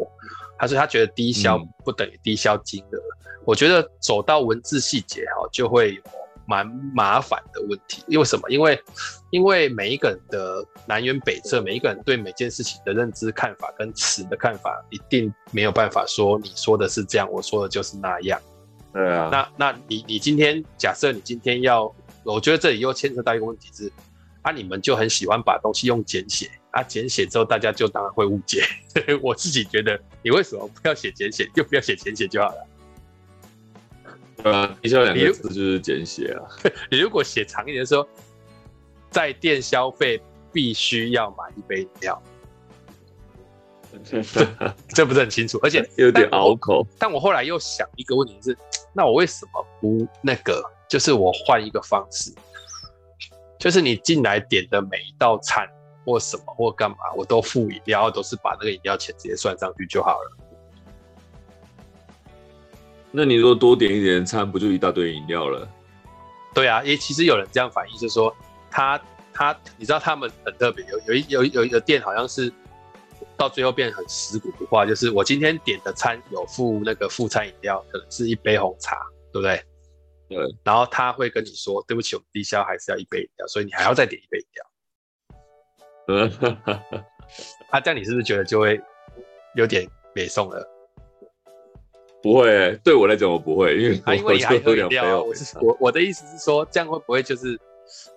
[0.57, 2.97] 他说他觉得低消不等于低消金额。
[2.97, 6.01] 嗯、我觉得走到文字细节哈，就会有
[6.45, 8.03] 蛮麻烦的问题。
[8.07, 8.49] 因为什么？
[8.49, 8.79] 因为
[9.31, 18.39] 因为每一个人的南辕北辙，每一个人对每件事情的认知看法跟词的看法，一定没有办法说你说的是这样，我说的就是那样。
[18.91, 19.29] 对啊。
[19.31, 21.83] 那那你你今天假设你今天要，
[22.23, 23.89] 我觉得这里又牵扯到一个问题是，
[24.41, 26.49] 啊，你们就很喜欢把东西用简写。
[26.71, 28.63] 啊，简写之后大家就当然会误解。
[29.21, 32.67] 我自己觉得，你为什么不要写简写，就不要写简写就好了。
[34.43, 36.45] 呃，低消两个字就是简写啊。
[36.91, 38.07] 你如果写长一点的时候，
[39.09, 40.21] 在店消费
[40.53, 42.23] 必须要买一杯饮料，
[44.89, 46.85] 这不是很清楚，而且有点拗口。
[46.97, 48.57] 但我后来又想一个问题是，
[48.93, 50.63] 那我为什么不那个？
[50.87, 52.33] 就是我换一个方式，
[53.59, 55.67] 就是你进来点的每一道餐。
[56.05, 60.37] 或什么或干嘛，我都付饮料，都是把那个饮料钱直接算上去就好了。
[63.11, 65.67] 那你如果多点一点餐，不就一大堆饮料了？
[66.53, 68.35] 对啊，因为其实有人这样反映，就是说
[68.69, 68.99] 他
[69.33, 72.51] 他，你知道他们很特别，有有一有有一个店好像是
[73.35, 78.95] 到最后变很死骨不化，就是我今天点的餐有附那个副餐饮料，可能是一杯红茶，
[79.31, 79.63] 对不对？
[80.27, 80.55] 对。
[80.63, 84.65] 然后他会跟你说，对不起，我们低消还是要一杯饮料，所以你还要再点一杯饮料。
[87.69, 88.79] 他 这样你是不是觉得就会
[89.55, 90.67] 有点美送了？
[92.21, 95.23] 不会、欸，对我来讲我不会，因为啊，因为你还喝饮料。
[95.23, 97.59] 我是我我的意思是说，这样会不会就是，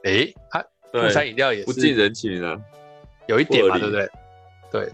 [0.05, 2.59] 哎、欸，他副餐饮料也是不近人情啊，
[3.27, 4.11] 有一点嘛，对不对？
[4.71, 4.93] 对，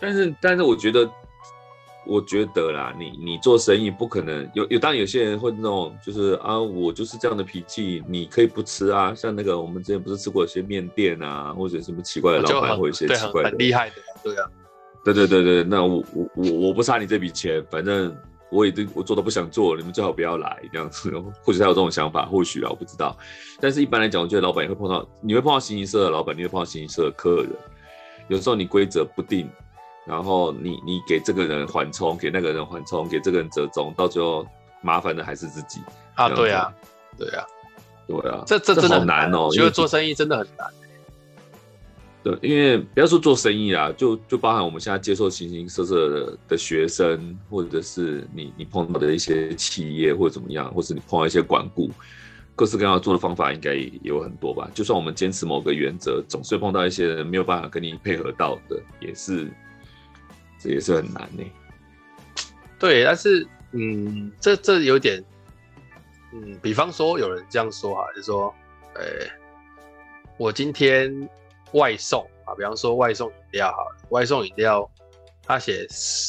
[0.00, 1.08] 但是但是我觉得。
[2.06, 9.14] 我觉得啦，你你做生意不可能有有，当然有些人会那种，就是啊，我就是这样的脾气，你可以不吃啊。
[9.14, 14.48] 像那个我们之前不是吃过一些面店啊，或者什么奇怪的老板，或者一些奇怪的，很厉害的，对啊，
[15.04, 18.14] 对对对对，那我我我我不差你这笔钱，反正
[18.50, 21.10] 我已经我做的不想做，你们最好不要来这样子。
[21.42, 23.16] 或许他有这种想法，或许啊，我不知道。
[23.60, 27.50] 但是一般来讲，我觉得老板也会碰到，你会碰到形形色色的老板，你会碰到形形色色的客人，
[28.28, 29.48] 有时候你规则不定。
[30.06, 34.46] 然后你你给这个人缓冲，给那个人缓冲，给这个人折中，到最后
[34.82, 35.80] 麻烦的还是自己
[36.14, 36.28] 啊！
[36.28, 36.70] 对啊，
[37.16, 37.46] 对啊，
[38.06, 39.48] 对啊，这这真的很难哦！
[39.52, 40.68] 因为做生意真的很难。
[42.22, 51.90] 对，因为不要说做生意啊，就就包含我们现在接受形形色色的的学生，或者是你你碰到的一些企业或者怎么样，或是你碰到一些管顾，
[52.54, 54.70] 各式各样做的方法应该也有很多吧？
[54.74, 59.50] 就算我们坚持某个原则，总是会碰到一些人没有办法跟你配合到的，也是。
[60.64, 61.44] 这也是很难呢。
[62.78, 65.22] 对，但是，嗯，这这有点，
[66.32, 68.54] 嗯，比方说有人这样说哈，就是说，
[68.94, 69.32] 呃、欸，
[70.38, 71.28] 我今天
[71.72, 74.90] 外送啊，比方说外送饮料哈，外送饮料，
[75.42, 75.86] 他写，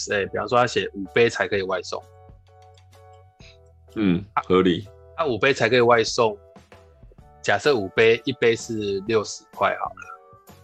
[0.10, 2.04] 呃、欸，比方说他写五杯才可以外送，
[3.96, 4.86] 嗯，合理。
[5.16, 6.38] 他、啊、五杯才可以外送，
[7.42, 10.62] 假设五杯，一杯是六十块好了，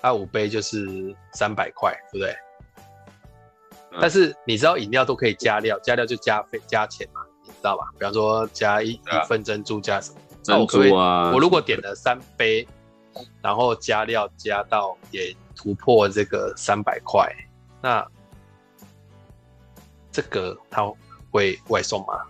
[0.00, 2.32] 他、啊、五杯就是三百块，对不对？
[4.00, 7.90] 但是你知道饮料都可以加料，加料就加费加钱嘛，你知道吧？
[7.98, 10.18] 比方说加一一份珍珠加什么？
[10.42, 11.30] 珍珠啊！
[11.32, 12.66] 我如果点了三杯，
[13.42, 17.28] 然后加料加到也突破这个三百块，
[17.82, 18.06] 那
[20.12, 20.82] 这个他
[21.30, 22.22] 会外送吗？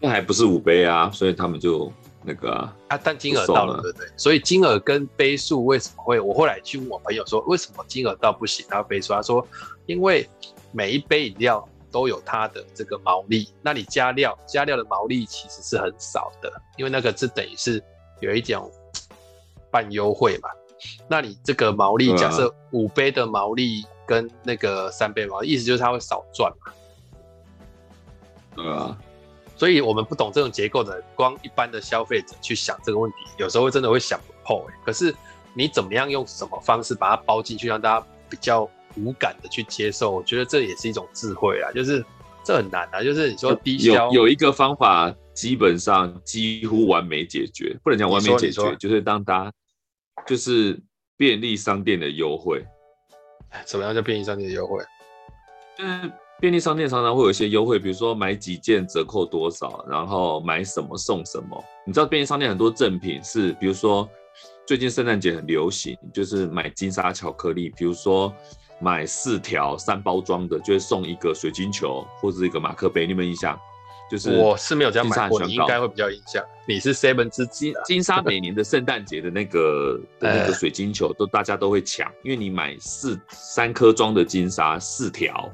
[0.00, 1.92] 那还不是五杯啊，所以他们就
[2.28, 4.06] 那个啊，啊但金额到了，对不对？
[4.16, 6.20] 所以金额跟杯数为什么会？
[6.20, 9.14] 我后来去问我朋友说，为什么金额到不行，然后杯数？
[9.14, 9.46] 他说。
[9.88, 10.28] 因为
[10.70, 17.82] 每一杯饮料都有它的这个毛利，那你加料加料的毛利其实是很少的，因为那个是等于是
[18.20, 18.70] 有一种
[19.70, 20.50] 半优惠嘛。
[21.08, 26.72] 那你这个毛利，假设五杯的毛利跟那个三杯毛利，意思就是它会少赚嘛。
[28.54, 28.98] 对啊，
[29.58, 34.74] 所以我们不懂这种结构的，光一般的消费者去想这个问题，有时候会真的会想不透欸。
[34.86, 35.14] 可是
[35.52, 38.66] 你怎么样用什么方式把它包进去，让大家比较。
[38.96, 41.70] 无感的去接受，我觉得这也是一种智慧啊。
[41.72, 42.04] 就是
[42.42, 49.52] 这很难啊，就是你说低消有有一个方法，基本上几乎完美解决，不能讲完美解决，就是当大家
[50.26, 50.80] 就是
[51.16, 52.64] 便利商店的优惠。
[53.64, 54.82] 怎么样叫便利商店的优惠？
[55.78, 61.64] 嗯，便利商店常常会有一些优惠，比如说买几件折扣多少，然后买什么送什么。
[61.84, 64.08] 你知道便利商店很多赠品是，比如说
[64.64, 68.32] 最近圣诞节很流行，就是买金沙巧克力，比如说
[68.80, 73.04] 买四条三包装的，就会送一个水晶球或者一个马克杯。
[73.04, 73.58] 你有没有印象？
[74.08, 76.42] 就是我是没有这样买过，你应该会比较印象。
[76.66, 85.52] 你是 Seven 之金金沙每年的圣诞节的那个 的那个水晶球都大家都会抢，因为你买四三颗装的金沙四条。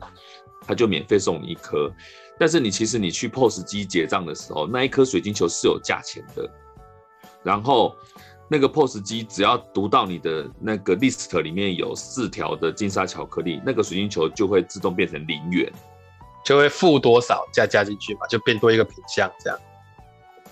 [0.67, 1.93] 他就免费送你一颗，
[2.39, 6.51] 但是你其实你去 POS 机结账的时候，那一颗水晶球是有价钱的。
[7.43, 7.95] 然后
[8.49, 15.71] 那个 POS 机只要读到你的那个 list 里面有四条的金沙巧克力，那个水晶球就会自动变成零元，
[16.45, 19.59] 就会付多少加加进去嘛，就变多一个品项这样。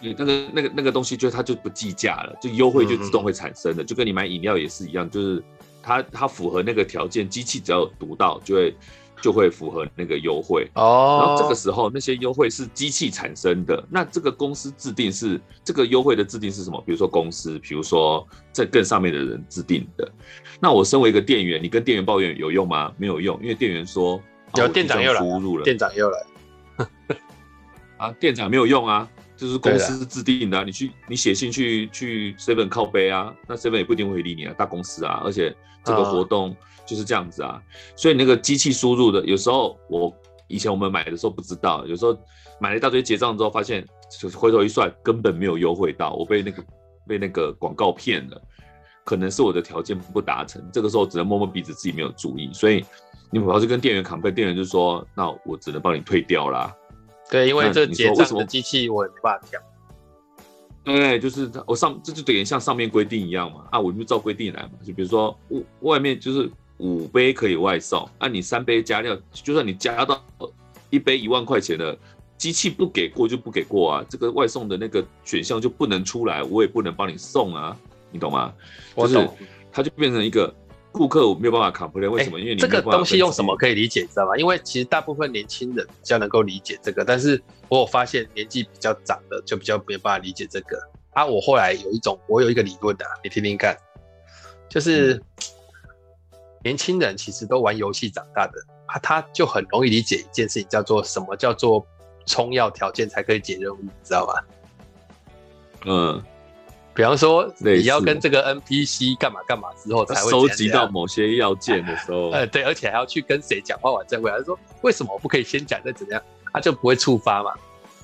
[0.01, 5.43] 你那个那个那个东西就它就不计价了，就优惠就自动会产生的，嗯、就跟你买饮料也是一样，就是
[5.83, 8.75] 它它符合那个条件，机器只要有读到就会。
[9.23, 16.83] 就会符合那个优惠哦，然后这个时候那些优惠是机器产生的，那这个公司制定是这个优惠的制定是什么？
[16.85, 20.11] 比如说公司，比如说在更上面的人制定的。
[20.61, 22.93] 那我身为一个店员，你跟店员抱怨有用吗？
[22.99, 24.21] 没有用，因为店员说
[24.57, 26.19] 有店长又来了，店长又来
[27.99, 35.55] 啊，店长没有用啊，就是公司制定的啊，你去你写信去去 Seven 靠背啊，那 Seven 也不一定会理你啊，大公司啊，而且
[35.85, 36.57] 这个活动。
[36.85, 37.63] 就是这样子啊，
[37.97, 40.13] 所以那个机器输入的，有时候我
[40.49, 42.15] 以前我们买的时候不知道，有时候
[42.61, 43.87] 买了一大堆结账之后，发现
[44.21, 46.65] 就是回头一算根本没有优惠到，我被那个
[47.07, 48.43] 被那个广告骗了，
[49.05, 52.85] 可能是我的条件不达成，这个时候只能摸摸鼻子自己没有注意，所以
[53.31, 56.75] 你跑去跟店员 complain，店员就说，那我只能帮你退掉啦。
[57.31, 59.61] 对，因为这结账的机器我也没办法调。
[60.85, 65.35] 对，就是我上这就等于像上面规定一样嘛，啊，我就照规定来嘛，就比如说
[65.81, 66.51] 外面就是。
[66.83, 70.21] 五杯可以外送，那、啊、你三杯加料，就算你加到
[70.91, 71.97] 一杯一万块钱的，
[72.37, 77.77] 机器不给过就不给过啊，这个外送的那个选项就不能出来，我也不能帮你送啊，
[78.11, 78.53] 你懂吗？
[78.97, 79.29] 我懂，就是、
[79.71, 80.53] 它就变成一个
[80.91, 82.37] 顾客我没有办法 complain，为什么？
[82.39, 84.37] 欸、因为你这个东西用什么可以理解，知道吗？
[84.37, 90.77] 因为其实大部分年轻人比较能够理解这个，但是我有发现年纪比较长的就比较没有办法理解这个。
[91.13, 93.79] 啊，我后来有一种，我有一个理论的、啊，你听听看，
[94.69, 95.15] 就是。
[95.15, 95.23] 嗯
[96.65, 98.53] 年轻人其实都玩游戏长大的
[98.87, 101.85] 啊，他就很容易理解一件事情，叫做什么叫做
[102.27, 104.35] 充要条件才可以解任务，你知道吗？
[105.85, 106.23] 嗯，
[106.95, 116.23] 比方说你要跟这个 NPC 干嘛干嘛之后，才会收集到某些要件的时候，呃， 对，而且还要去跟谁讲话完再回来，他说为什么我不可以先讲再怎么样，
[116.53, 117.53] 他就不会触发嘛？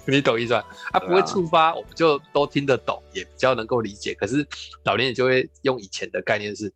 [0.06, 0.64] 你懂意思吧？
[0.90, 4.14] 他不会触发，我们就都听得懂，也比较能够理解。
[4.14, 4.44] 可是
[4.84, 6.72] 老年人就会用以前的概念是。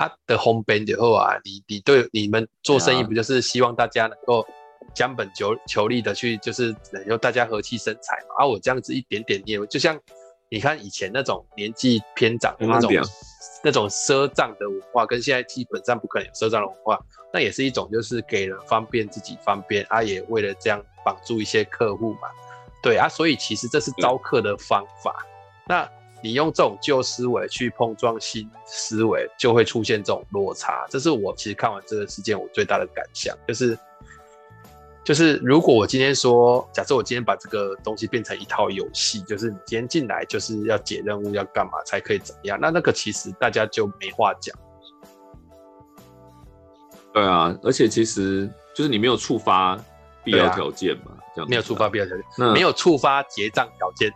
[0.00, 4.42] 他的 home band 以后啊，你你对你们做生意不就是希望大家能够
[4.94, 8.36] 将本求求利的去，就是能够大家和气生财嘛？
[8.38, 10.00] 啊，我这样子一点点念，就像
[10.48, 12.90] 你看以前那种年纪偏长的那种
[13.62, 16.98] 那种赊账的文化，跟现在基本上不可能有赊账的文化，
[17.30, 22.20] 那也是一种就是给人方便自己方便啊，也为了这样绑住一些客户嘛，
[22.82, 25.14] 对啊，所以其实这是招客的方法，
[25.68, 25.86] 那。
[26.22, 30.86] 你用这种旧思维去碰撞新思维，就会出现这种落差。
[30.88, 33.78] 这是我其实看完这个事件我最大的感想，就是
[35.02, 42.58] 就是如果我今天说，假设我今天把这个东西变成一套游戏，就是你今天进来就是要解任务，要干嘛才可以怎么样？
[42.60, 44.54] 那那个其实大家就没话讲。
[47.12, 49.76] 对啊，而且其实就是你没有触发
[50.22, 54.12] 必要条件嘛，啊、这样没有触发必要条件，那没有触发结账条件。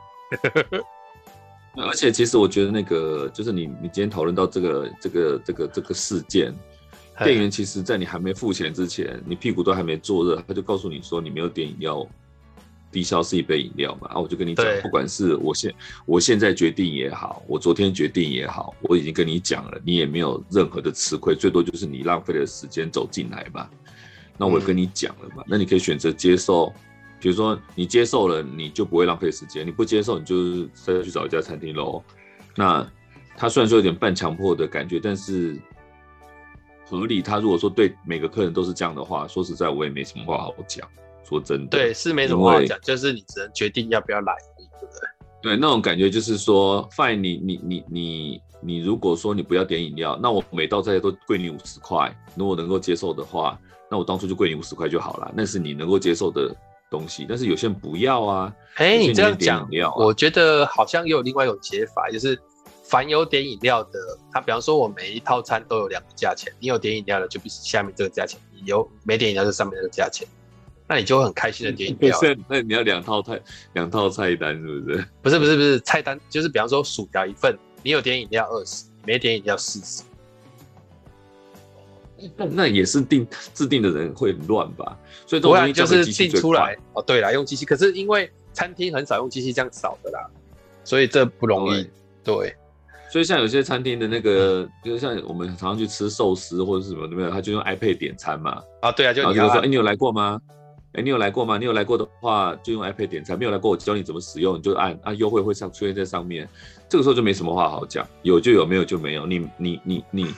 [1.77, 6.55] 而且其实我觉得那个就是你你今天讨论到这个这个这个这个事件，
[7.19, 12.07] 店员其实在你还没付钱之前，你屁股都还没坐热，他就告诉你说你没有点饮料，
[12.93, 15.75] 低消是一杯饮料嘛，啊，我就跟你讲，不管是我现
[16.07, 23.69] 我现在决定也好，我昨天决定也好，我已经跟你讲了，你也没有任何的吃亏，最多就是你浪费了时间走进来吧，
[24.39, 26.73] 那我跟你讲了嘛，那你可以选择接受。
[27.25, 32.03] 比如说你接受了，你就不会浪费时间；你不接受，你就是再去找一家餐厅喽。
[32.55, 32.87] 那
[33.35, 35.59] 他虽然说有点半强迫的感觉，但是
[36.85, 37.23] 合理。
[37.23, 40.87] 他如果说对每个客人都是这样的话，说实在我也没什么话好讲。
[41.27, 45.55] 说真的，对，是没什么话好讲，就是你只能决定要不要来，对不对？
[45.55, 52.15] 对，那种感觉就是说，fine，你你你你你如果说你不要点饮料，那我每道菜都贵你五十块。
[52.37, 53.59] 如果能够接受的话，
[53.91, 55.33] 那我当初就贵你五十块就好了。
[55.35, 56.55] 那是你能够接受的。
[56.95, 58.55] 东西，但是有些人不要啊。
[58.77, 62.41] 哎、欸，你这样讲，啊、我觉得好像也有另外一种解法，就是
[62.85, 63.99] 凡有点饮料的，
[64.33, 70.27] 他比方说我每一套餐都有两个价钱，你有点饮料的就比下面这个价钱，你有没点饮料就上面这个价钱。
[70.87, 72.19] 那你就会很开心的点饮料。
[72.47, 73.41] 那你要两套菜，
[73.73, 75.07] 两套菜单是不是？
[75.23, 80.03] 不是不是不是，菜单就是比方说薯条一份，你有点饮料二十，没点饮料四十。
[82.37, 84.97] 那那也是定制定的人会很乱吧？
[85.27, 87.03] 所以不然就是定出来哦。
[87.03, 90.27] 对啦，用机器，可是因为餐厅很少用机器这样扫的啦，
[90.85, 91.83] 所以这不容易。
[92.23, 92.57] 对，对
[93.11, 97.31] 所以像有些餐厅的那个，嗯、就是像我们常常去吃寿司或者什么，对不对？
[97.31, 98.63] 他就用 iPad 点餐嘛。
[98.81, 100.41] 啊，对啊，就你就说，哎，你有来过吗？
[100.95, 101.59] 哎，你有来过吗？
[101.59, 106.49] 你有来过的话，就用 iPad 点餐；没有来过，我教你怎么使用，你就按啊，优惠会上出现在上面。
[106.89, 109.27] 这个时候就没什么话好讲，有就有，没有就没有。
[109.27, 110.35] 你你你你。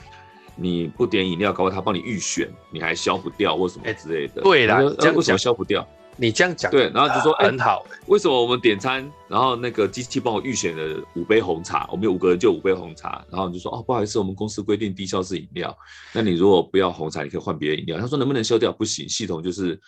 [0.56, 4.42] 你不点饮料，搞不好他帮你预选，你还消不掉或什么之类的。
[4.42, 5.86] 对啦，这样为什么消不掉？
[6.18, 7.84] 你这样讲，对，然后就说、很好。
[8.06, 15.76] 为什么我们点餐，然后那个机器帮我预选了五杯红茶，我们有五个人就五杯红茶，然后你就说哦，不好意思，我们公司规定低消是饮料，
[16.14, 17.98] 那你如果不要红茶，你可以换别的饮料。
[17.98, 18.72] 他说能不能消掉？
[18.72, 19.78] 不行，系统就是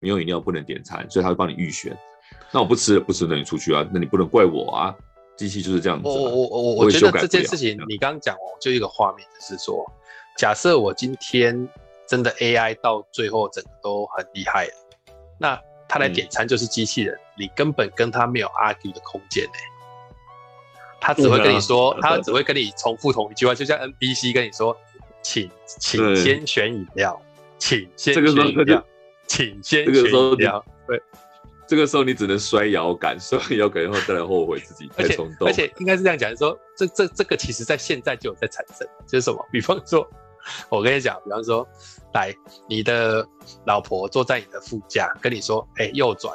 [0.00, 1.96] 没有饮料不能点餐，所以他会帮你预选。
[2.52, 4.94] 那我不吃了，不吃，那你出去啊，那你不能怪我啊，
[5.38, 6.12] 机器就是这样子、啊。
[6.12, 9.82] 我我我我觉得这件事情，你刚刚讲哦，就一个画面，就是说。
[10.36, 11.68] 假设我今天
[12.06, 14.72] 真的 AI 到最后整个都很厉害了，
[15.38, 19.50] 那他来点餐就是机器人，嗯、你根本跟他没有 argue 的空间呢。
[21.00, 24.76] 他只会跟你说，他只会跟你重复同一句话，就像 NPC 跟你说，
[25.22, 27.20] 请请先选饮料，
[27.58, 28.84] 请先选饮料，
[29.26, 30.64] 请先选饮料。
[30.86, 31.02] 对，
[31.70, 35.46] 这个时候你只能摔摇杆， 摔摇杆然后再来后悔自己太冲动。
[35.46, 39.38] 而且应该是这样讲，说这这这个其实在现在就有在产生，就是什么？
[39.52, 40.04] 比方说。
[40.70, 41.68] 我跟你讲，比方说，
[42.14, 42.34] 来，
[42.66, 43.24] 你的
[43.66, 46.34] 老婆坐在你的副驾，跟你说，哎、欸，右转，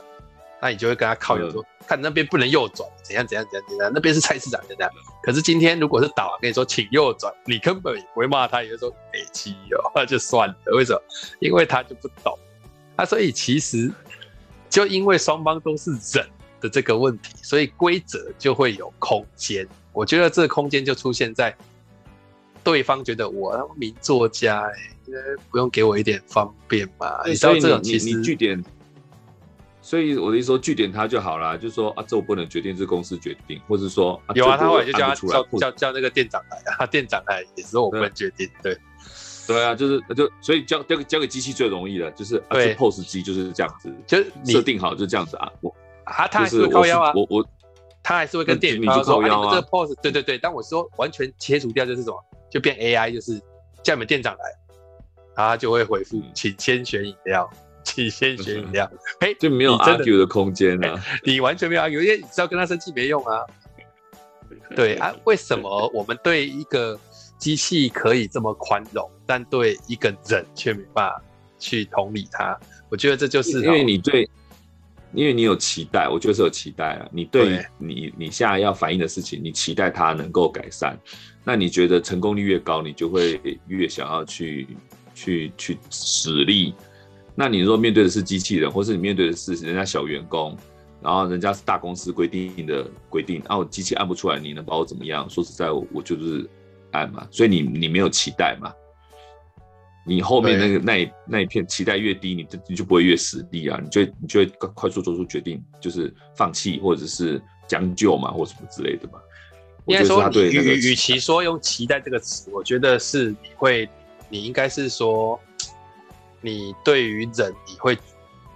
[0.62, 4.88] 那你就会跟他靠右说，嗯、看那边不能右转，怎样怎样怎样怎样，那边是菜市场，怎样。
[5.24, 10.56] 可是今天如果是导航跟你说，请右转，你根本也不会骂他，也就说，哎，气哦，那就算了。
[10.68, 11.02] 为什么？
[11.40, 12.38] 因为他就不懂。
[12.98, 13.92] 啊，所以其实
[14.76, 16.28] 就因为双方都是人
[16.60, 19.66] 的这个问题，所以规则就会有空间。
[19.94, 21.56] 我觉得这个空间就出现在。
[22.62, 24.68] 对方觉得我名作家
[25.50, 27.22] 不用给我一点方便嘛？
[27.26, 28.62] 你知道这种其实你句点，
[29.82, 38.76] 所以我的意思说据点他就好了，就说啊，这我不能决定，是公司决定，或者说、啊、有啊，他后来就叫他叫叫叫那个店长来啊，店长来也是我不能决定，对
[39.48, 45.74] 对，啊，就是那就所以交交给交给机器最容易的，就是 POS 机就是这样子，就是设定好就这样子啊，我
[46.06, 47.48] 啊，他还是会靠腰啊，我我
[48.04, 52.24] 他还是会跟店员说啊，你们这个 POS 对对对，但我说完全切除掉就是什么？
[52.50, 53.40] 就变 AI，就是
[53.84, 54.44] 叫你们店长来，
[55.36, 57.50] 他就会回复，请先选饮料，
[57.84, 58.90] 请先选饮料。
[59.20, 63.42] 嘿，就没有 argue 的空间了， 你完全没有 argue，因为你知道跟他生气没用啊。
[64.76, 66.98] 对啊，为什么我们对一个
[67.38, 71.22] 机器可以这么宽容，但对一个人却没办法
[71.58, 72.58] 去同理他？
[72.90, 74.30] 我觉得这就是因为你对，
[75.14, 77.10] 因为你有期待，我觉得是有期待啊。
[77.12, 80.98] 你对你你现在要反映的事情，你期待它能够改善。
[81.44, 84.68] 那你觉得成功率越高，你就会越想要去
[85.14, 86.74] 去去使力。
[87.36, 90.58] 那你如果面对的是机器人，或是你面对的是人家小员工，
[91.02, 95.30] 然后人家是大公司规定的规定，啊，我机器按不出来，你能把我怎么样？
[95.30, 96.50] 说实在，我就是
[96.92, 97.28] 按嘛。
[97.30, 98.74] 所以你你没有期待嘛？
[100.06, 109.20] 你后面那个那一那一片期待越低，你就你就不会越死力啊，你就你就会快速做出决定，就是放弃或者是将就嘛，或什么之类的嘛。
[109.88, 113.88] 应该说，与与其说用“期待”这个词，我觉得是你会，
[114.30, 115.40] 你应该是说，
[116.42, 117.98] 你对于人，你会，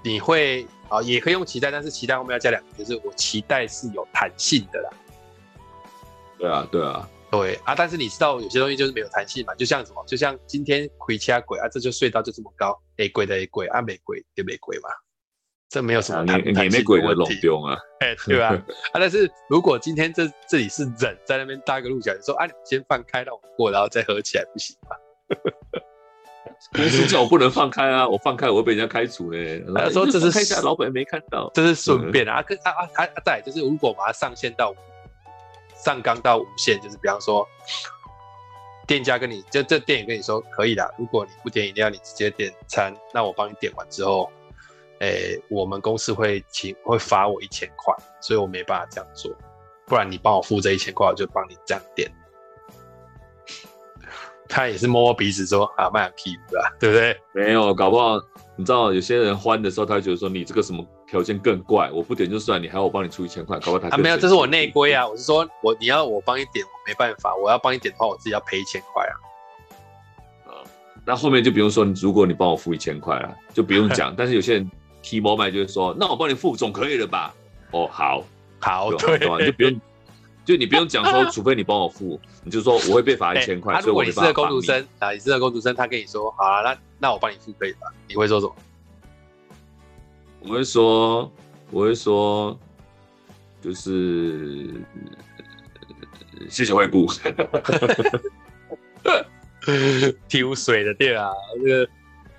[0.03, 4.89] 你会啊，也可以用“期待”，但是“期待”后面要加两个，就是我期待是有弹性的啦。
[6.39, 14.89] 对啊，对啊，对啊，但是你知道有些东西就是没有弹性嘛，就像什么，就像今天亏掐鬼啊，这就隧道就这么高，哎，鬼的也贵，啊，没鬼也没鬼嘛。
[15.69, 18.47] 这没有什么太太没鬼的问题啊，哎，对吧？
[18.47, 24.95] 啊，但是如果今天这这里是人在那边搭个路角，你说啊，你先放开让我过，然后再合起来，不行吗？
[26.73, 29.63] 公司叫我不能放开啊，我放开我会被人家开除嘞。
[29.75, 32.41] 他说这是开下老板没看到，这是顺便啊。
[32.41, 34.73] 跟啊啊啊啊，再就是如果把它上线到
[35.83, 37.47] 上纲到无限，就是比方说
[38.87, 44.31] 店家跟你就这店员跟你说可以的，如果你不点饮料，你直接点餐，那我帮你点完之后。
[45.01, 49.33] 诶、我们公司会请会罚我一千块，所以我没办法这样做。
[49.85, 52.11] 不然你帮我付这一千块，我就帮你这样点。
[54.49, 57.17] 他也是摸摸鼻子说啊，卖屁股啊，对不对？
[57.31, 58.19] 没有，搞不好
[58.57, 65.07] 你知道有些人欢的时候，他会觉得说你这个什么条件更怪，我不点就算，你还要我帮你出一千块，搞不好他啊没有，这是我内规啊。
[65.07, 69.15] 我是说我你要我帮你点，我没办法，我要帮你点的话，我自己要赔一千块啊。
[71.05, 74.13] 那后面就不用说，如果你帮我付一千块了，就不用讲。
[74.17, 77.33] 但是有些人提摩麦就是说，那我帮你付总可以了吧？
[77.71, 78.23] 哦，好，
[78.59, 79.81] 好，对，对你就不用，
[80.45, 83.79] 就你不用讲说，除非你帮我付，你就说我会被罚一千块。
[83.83, 87.87] 如果你是个工读生啊，你是个工读生，他跟你说，好啊，那那我帮你付可以吧？
[88.07, 88.53] 你会说什么？
[90.41, 91.31] 我会说，
[91.71, 92.57] 我会说，
[93.61, 94.73] 就是
[96.49, 97.07] 谢谢惠顾。
[100.27, 101.31] 挑水的店啊，
[101.61, 101.87] 这个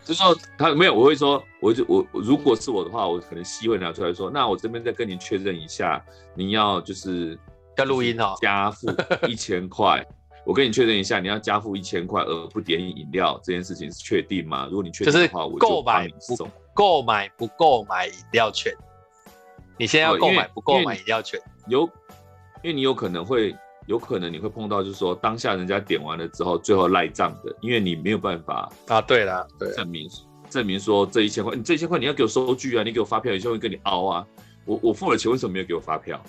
[0.05, 6.03] 就说他没有，我会说，我就我如果是我的话，我可能希会拿出来说，那我这边再跟您确认一下，
[6.35, 7.39] 您要就是
[7.77, 8.89] 要录音哦，加付
[9.29, 10.05] 一千块，
[10.45, 14.67] 我跟你确认一下，你要加付一千块而不点饮料这件事情是确定吗？
[14.67, 16.35] 如果你确定的话，我购买不
[16.75, 18.73] 购买不购买饮料券，
[19.79, 21.83] 你现在要购买不购买饮料券，有，
[22.63, 23.55] 因为你有可能会。
[23.87, 29.01] 有可能你会碰到，就是说当下人家点完了之后，最后赖账的，因为你没有办法啊。
[29.01, 30.09] 对了，对，证明
[30.49, 34.27] 证明说这一千块，你这一千块你要给我收据啊，你给我发票，有些会跟你凹啊。
[34.65, 36.23] 我我付了钱，为什么没有给我发票？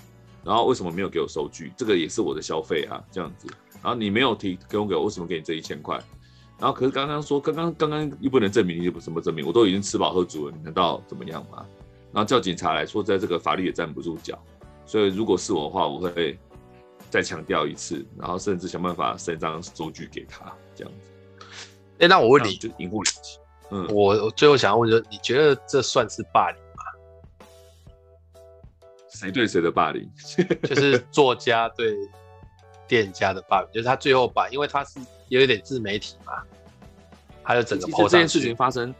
[0.44, 1.72] 然后为什么没有给我收据？
[1.78, 3.48] 这个也是我的消费啊，这样子。
[3.74, 6.00] 然后你没有提给我给我，为什么给你这一千块？
[6.62, 9.46] 然后可是刚刚说刚刚刚刚又不能证明，你什么证明？
[9.46, 11.66] 我都已经吃饱喝足了，你难道怎么样吗？
[12.14, 14.42] 然后叫警察来说，在这个法律也站不住脚。
[14.86, 16.40] 所以如果是我的话，我会。
[17.10, 21.10] 再强调一次，然后甚至想办法伸张收据给他，这样子。
[21.96, 23.10] 哎、欸，那我问你，就银护理。
[23.70, 26.84] 嗯，我我最后想要问就是，你觉得这算是霸凌吗？
[29.10, 30.10] 谁对谁的霸凌？
[30.64, 31.98] 就是作家对
[32.88, 34.98] 店家的霸凌，就是他最后把，因为他是
[35.32, 36.34] 有一点自媒体嘛，
[37.42, 37.86] 还有整个。
[37.86, 38.94] 其实这件事情发生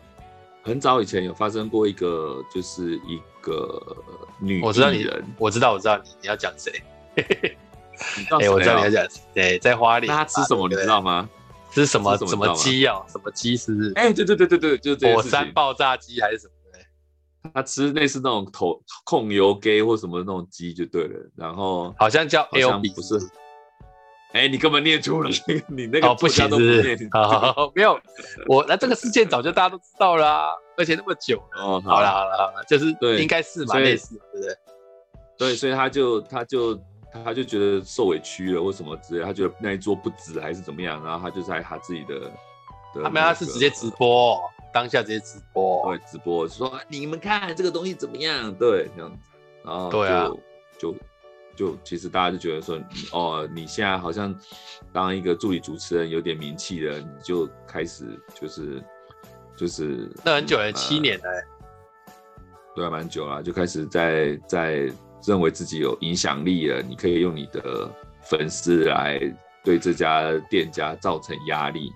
[0.64, 3.82] 很早以前有发生过一个，就是一个
[4.40, 6.72] 女我知道你人，我知道我知道你你要讲谁。
[7.18, 7.26] 哎、
[8.40, 11.30] 欸，我知道你要讲，对， 在花莲，他吃什么你知道吗？
[11.74, 13.04] 吃什么什么鸡啊？
[13.10, 13.92] 什么鸡是？
[13.96, 17.52] 哎，对对对对对，就是火山爆炸鸡还是什么的？
[17.54, 21.30] 他吃类似那种头控油鸡或什么那种鸡就对了。
[21.36, 23.20] 然后好像叫 L B，不是？
[24.34, 25.30] 哎，你根本念出了，
[25.68, 27.10] 你那个哦不行，是不是？
[27.12, 28.00] 好好好，没有，
[28.48, 31.82] 我那这个事件早就大家都知道了，而且那么久了哦。
[31.86, 34.56] 好了好了好了，就是对应该是嘛，类似对不对？
[35.38, 36.80] 对，所以他就他就。
[37.26, 42.32] 他就觉得受委屈了，或什么之类，他觉得那一桌不值，还是怎么样，然后他就在他自己的，的、
[42.96, 44.40] 那个，他没有，他是直接直播，
[44.72, 49.24] 当下直接直播，对，直播说你们看这个东西怎么样，对，这样子，
[49.66, 50.30] 然后就对、啊、
[50.80, 50.96] 就
[51.62, 52.80] 就其实大家就觉得说，
[53.12, 54.36] 哦，你现在好像
[54.92, 58.06] 当一个助理主持人有点名气了，你就开始
[58.40, 58.84] 就是
[59.56, 61.26] 就是那很久了，七年了，
[62.76, 64.92] 对，蛮久了，就开始在在。
[65.24, 67.88] 认为自己有影响力了，你可以用你的
[68.24, 69.20] 粉丝来
[69.64, 71.92] 对这家店家造成压力。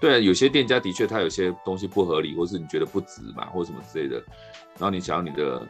[0.00, 4.22] 对啊，有些店家的确他有些东西不合理，或是你觉得不值嘛，或什么之类的。
[4.78, 5.66] 然后你想要你的，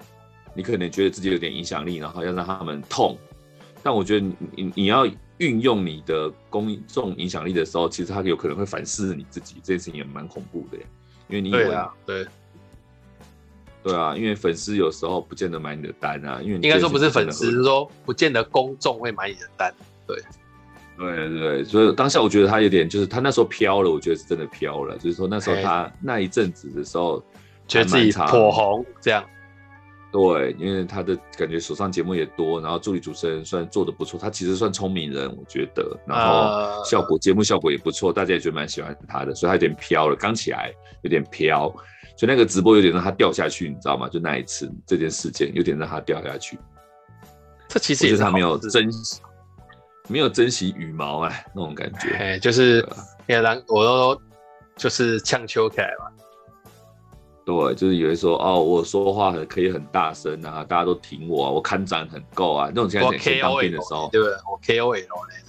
[0.52, 3.16] 你可能觉得自己有点影响力，然后要让他们痛。
[3.88, 5.08] 但我觉得你你你要
[5.38, 10.76] 运用你的公众影响力的时候，其实他有可能会反思你自己，这件事情也蛮恐怖的，
[11.28, 12.26] 因为你以为啊，对。
[13.82, 19.74] 对啊，因为粉丝有时候不见得买你的单啊，因为应该说不是粉丝，是说不见得公众会买你的单。
[20.06, 20.22] 对，
[20.98, 27.24] 对对对，所以当下我觉得他有点，就是他那时候飘了，我觉得是真的飘了，就是说那时候他那一阵子的时候，
[27.66, 29.24] 觉得自己火红这样。
[30.10, 41.68] 对，因为他的感觉手上节目也多，然后助理主持人算做的不错，他其实算聪明人，我觉得，然后效果、呃、节目效果也不错，大家也觉得蛮喜欢他的，所以他有点飘了，刚起来有点飘。
[42.16, 44.08] 所以那个直播有点让他掉下去，你知道吗？
[44.08, 46.58] 就那一次这件事件有点让他掉下去。
[47.68, 49.20] 这其实也是他没有珍惜，
[50.08, 52.08] 没有珍惜羽毛哎，那种感觉。
[52.16, 52.84] 哎，就是
[53.28, 54.20] 也让我都
[54.74, 56.07] 就是呛秋起来嘛。
[57.48, 62.70] 对，就是以为说哦，我说话很可以很大声啊，大家都挺我，啊，我看展很够啊。
[62.74, 64.36] 那种现在以前当兵的时候，对不对？
[64.50, 65.04] 我 KOL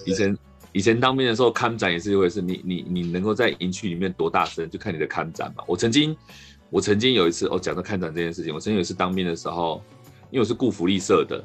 [0.05, 0.37] 以前
[0.71, 5.63] 以前当兵的时候看展也是一回事，你你你能够在营区里面多大声，就看你的看展嘛。
[5.67, 6.15] 我曾经。
[6.71, 9.81] 我曾经有一次，哦，讲到看展这件事情，我曾经有一次当兵的时候，
[10.29, 11.43] 因为我是顾福利社的，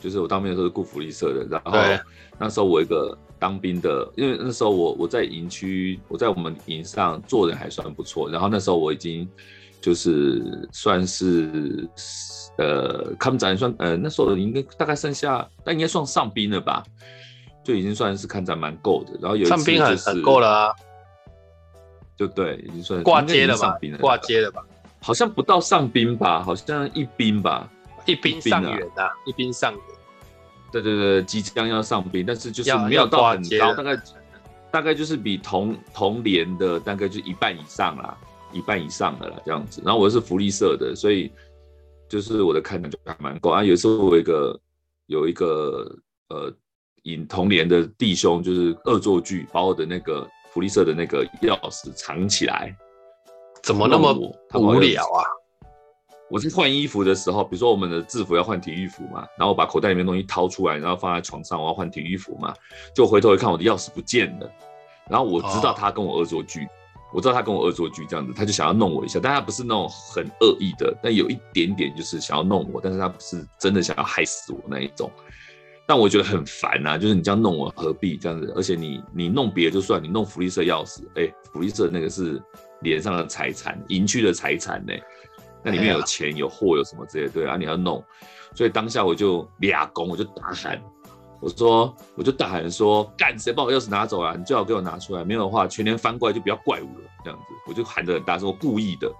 [0.00, 2.04] 就是我当兵的时候是顾福利社的，然后
[2.38, 9.28] 那时候我一个当兵的，因为那时候我我在营区，我在我们营上做人还算不错，然后那时候我已经
[9.80, 11.88] 就是算是
[12.58, 16.82] 呃看展算呃那时候应该大概剩下，但应该算上兵了吧，
[17.64, 20.74] 就已经算是看展蛮够的，然后有一次、就是、上兵很很够了啊。
[22.16, 23.78] 就对，已经算挂接了吧？
[23.98, 24.62] 挂接了吧？
[25.00, 26.42] 好像不到上兵吧？
[26.42, 27.66] 好像一兵吧？
[28.04, 29.80] 一兵上元啊，一兵上员。
[30.70, 34.02] 对对对，即将要上兵，但是就是没有到很高，大概
[34.70, 38.16] 大概就是比同同年的大概就一半以上啦，
[38.52, 39.82] 一半以上的啦这样子。
[39.84, 41.32] 然后我是福利社的，所以
[42.08, 43.62] 就是我的看点就还蛮够啊。
[43.62, 44.60] 有时候我有一个
[45.06, 45.96] 有一个
[46.28, 46.52] 呃，
[47.02, 52.76] 引同年的弟兄，就是恶作剧，把我的那个福利社的那个钥匙藏起来，
[53.62, 54.12] 怎么那么
[54.54, 55.24] 无聊啊？
[56.28, 62.54] 我是换衣服的时候，比如说我们的制服要换体育服嘛，然后我把口袋里面东西掏出来，然后放在床上，我要换体育服嘛，
[62.94, 64.48] 就回头一看，我的钥匙不见了。
[65.08, 66.70] 然后我知道他跟我恶作剧，哦、
[67.12, 75.10] 我知道他跟我恶作剧这样子，他就想要弄我一下，但他不是那种很恶意的，但有一点点就是想要弄我，但是他不是真的想要害死我那一种。
[75.86, 78.52] 但我觉得很烦啊，就是你这样弄我何必这样子？
[78.56, 82.40] 而且你你弄别的就算，你弄福利社钥匙，哎，福利社那个是
[82.82, 84.92] 脸上的财产，营区的财产呢。
[85.64, 88.02] 那里面有钱有货有什么之类的，对啊，你要弄，
[88.54, 90.80] 所以当下我就俩拱，我就大喊，
[91.40, 94.36] 我说我就大喊说，干谁把我钥匙拿走了？
[94.36, 99.10] 你最好给我拿出来，没有的话全连翻过来就不要怪我了，这样子，我就喊得很大声，我故意的。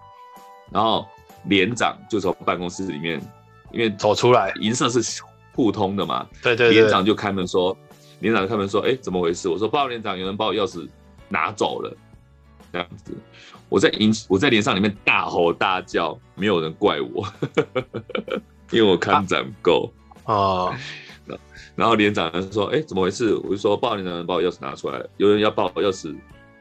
[0.71, 1.07] 然后
[1.47, 3.21] 连长就从办公室里面，
[3.73, 5.23] 因为走出来，银色是
[5.55, 7.77] 互通的嘛，对对对，连长就开门说，
[8.21, 9.49] 连长就开门说，哎，怎么回事？
[9.49, 10.87] 我说报告连长，有人把我钥匙
[11.29, 11.97] 拿走了，
[12.71, 13.17] 这样子。
[13.71, 17.27] 我在营，我在连上里面大吼大叫，没有人怪我，
[18.71, 19.91] 因为我看展够
[20.25, 20.77] 啊。
[21.75, 26.15] 然后连长说：“哎、怎么回事？”我就说：“报连长，把我钥匙拿出来，有人要把我钥匙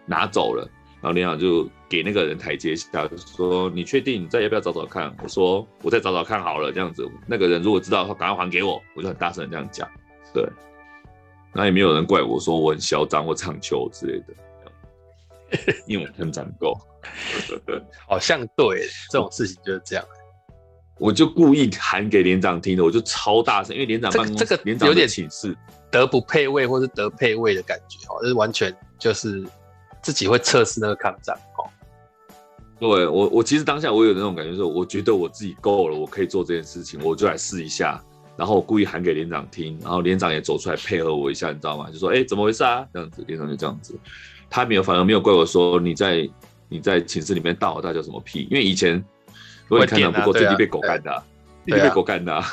[0.05, 0.67] 拿走了。”
[1.01, 4.27] 然后连长就给那个人台阶下，就说：“你确定？
[4.27, 8.81] 再要不要找找看？”我说：“我再找找看好了。”这样子，那个人如果知道的话，赶快还给我。
[8.95, 9.87] 我就很大声这样讲。
[10.33, 10.45] 对，
[11.53, 14.33] 那也没有人怪我说我很嚣张或唱秋之类的。
[15.87, 16.77] 因为我很攒够，
[18.07, 20.05] 好像对，这种事情就是这样。
[20.99, 25.55] 我就故意喊给连长听的，我就超大声，因为连长办公室这个连长有点寝室
[25.89, 29.43] 德不配位或是德配位的感觉哦，就是完全就是
[30.03, 31.65] 自己会测试那个抗战哦。
[32.79, 38.01] 对我，我其实当下我有那种感觉，说我觉得我自己够了，我可以做这件事情，我就来试一下。
[38.37, 41.89] 然后我故意喊给连长听，然后连长也走出来配合我一下，你知道吗？
[41.91, 43.99] 就说：“哎，怎么回事啊？”这样子，连长就这样子。
[44.49, 46.29] 他没有，反而没有怪我说你在
[46.69, 48.47] 你在寝室里面大吼大叫什么屁？
[48.49, 49.03] 因为以前
[49.69, 51.23] 如果你看到不过最近被狗干的，
[51.65, 52.43] 最近被狗干的，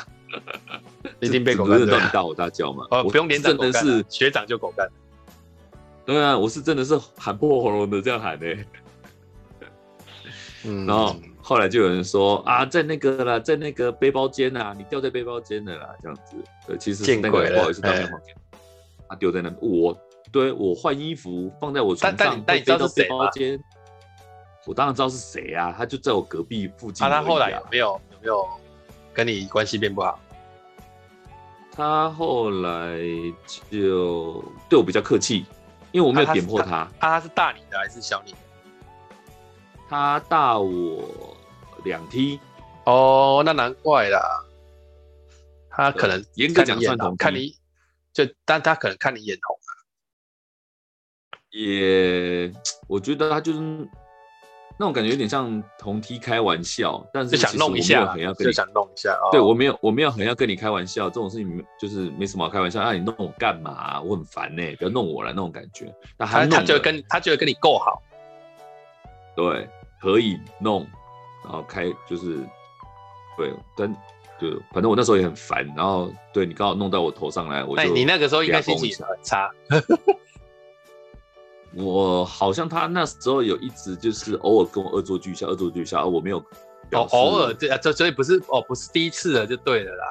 [1.19, 2.85] 最近被狗 干的，到你大吼大叫嘛？
[2.91, 4.87] 哦，不用连长，真的是学长就狗干。
[6.05, 8.55] 对啊，我是真的是喊破喉咙的这样喊的。
[10.63, 16.35] 嗯，然后后来就有人说啊，在那个啦，在那个背包间呐，你掉在背包间的啦，这样子。
[16.67, 18.35] 对，其实是那个不好意思，掉在房间，
[19.09, 19.97] 他丢在那我。
[20.31, 23.29] 对，我换衣服放在我床上，但你知道是谁吗？
[24.67, 27.07] 我当然知道是谁啊，他就在我隔壁附近。
[27.07, 28.45] 他后来有没有有没有
[29.13, 30.19] 跟你关系变不好？
[31.71, 32.99] 他后来
[33.71, 35.45] 就对我比较客气，
[35.91, 36.85] 因为我没有点破他。
[36.99, 38.37] 他他是大你的还是小你的？
[39.87, 41.37] 他大我
[41.85, 42.39] 两梯。
[42.85, 44.43] 哦，那难怪啦。
[45.69, 47.55] 他可能严格讲算同看你
[48.11, 49.57] 就，但他可能看你眼红。
[51.51, 52.51] 也，
[52.87, 53.59] 我觉得他就是
[54.79, 59.09] 那种感觉，有点像同梯开玩笑，但是想弄一下，很要跟你想弄一下。
[59.11, 62.79] 哦、对我没有，我没有很要跟你开玩笑，这种事情就是没什么好开玩笑。
[62.79, 64.01] 那、啊、你弄我干嘛、啊？
[64.01, 65.91] 我很烦呢、欸，不要弄我了那种感觉。
[66.15, 68.01] 那他他觉得跟他觉得跟你够好，
[69.35, 69.67] 对，
[69.99, 70.85] 可以弄，
[71.43, 72.37] 然后开就是
[73.35, 73.91] 对，但
[74.39, 79.49] 就反正我那时候也很烦，然后对你刚好弄到我头上来，我就你那个时候应该心情很差。
[81.73, 86.37] 我好像他那时候有一直就是偶尔跟我恶作剧一下，恶作剧一下，而我没有
[86.91, 90.05] 哦，偶尔对啊，这所以不是哦，不是第一次了就对了啦。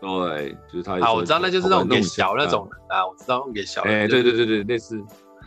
[0.00, 0.98] 对，就是他。
[1.00, 3.82] 好，我知道那就是那种给小那种啊，我知道给小。
[3.82, 4.98] 哎，对对对对，类似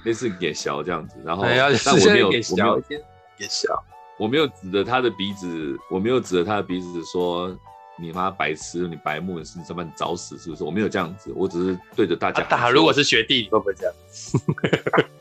[0.05, 2.79] 类似给小这样子，然后但我没有给小，
[3.36, 3.84] 给小，
[4.19, 7.51] 我没有指着他的鼻子，我没有指着他的鼻子说
[7.99, 10.63] 你妈白痴，你白目，你是这么找死是不是？
[10.63, 12.43] 我没有这样子，我只是对着大家。
[12.43, 13.93] 大如果是学弟，你会不会这样？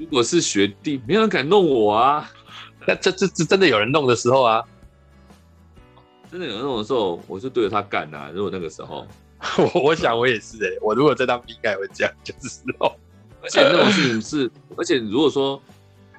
[0.00, 2.32] 如果是学弟，没有人敢弄我啊！
[2.86, 4.64] 那这这这真的有人弄的时候啊，
[6.32, 8.30] 真的有人弄的时候，我就对着他干啊。
[8.34, 9.06] 如果那个时候，
[9.74, 12.90] 我我想我也是哎、欸，我如果在当兵，应该会这样，就是哦。
[13.42, 15.62] 而且那种事情是，而且如果说，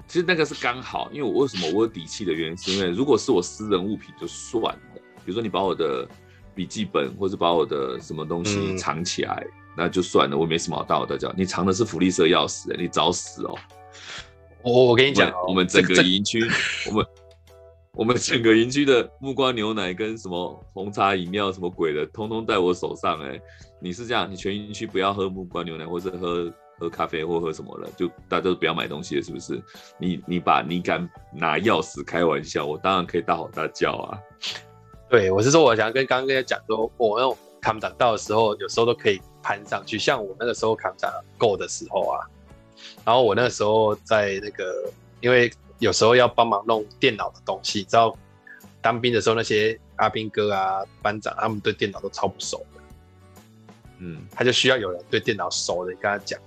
[0.07, 6.07] 其实那个是刚好，因为我为什么我有底气的原因，是因为如果是我私人物品就算了，比如说你把我的
[6.53, 9.43] 笔记本，或是把我的什么东西藏起来。
[9.47, 11.31] 嗯那就算了，我没什么好大吼大叫。
[11.35, 13.55] 你藏的是福利社钥匙，你找死哦！
[14.63, 16.43] 我我跟你讲，我们整个营区，
[16.87, 17.05] 我们
[17.93, 23.39] 我们整个营区的木瓜牛奶跟什么红茶饮料什么鬼的，通通在我手上哎！
[23.81, 29.61] 你是这样，你全营区不要喝木瓜牛奶，或是喝喝咖啡或喝什么了，就大家都不要买东西了，是不是？
[29.97, 34.19] 你你把你敢拿钥匙开玩笑，我当然可以大吼大叫啊！
[35.09, 39.97] 对，我是说，我想跟刚刚跟他讲说，我那种康长到的时候，有时候都可以攀上去。
[39.97, 42.19] 像我那个时候康长够的时候啊，
[43.05, 48.15] 然后我那个时候在那个，因为有时候要帮忙弄电脑的东西，你知道，
[48.81, 52.81] 当兵的时候那些阿兵哥啊、班长，他们对电脑都超不熟的。
[53.99, 56.39] 嗯，他就需要有人对电脑熟的，跟他讲。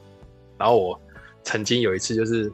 [0.58, 1.00] 然后我
[1.42, 2.52] 曾经有一次就是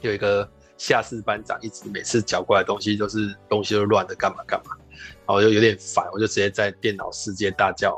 [0.00, 0.48] 有一个。
[0.76, 7.96] 下士班长一直每次缴过来的东西都是东西都乱的，干嘛干嘛，然后我就有点烦，我就直接在电脑世界大叫，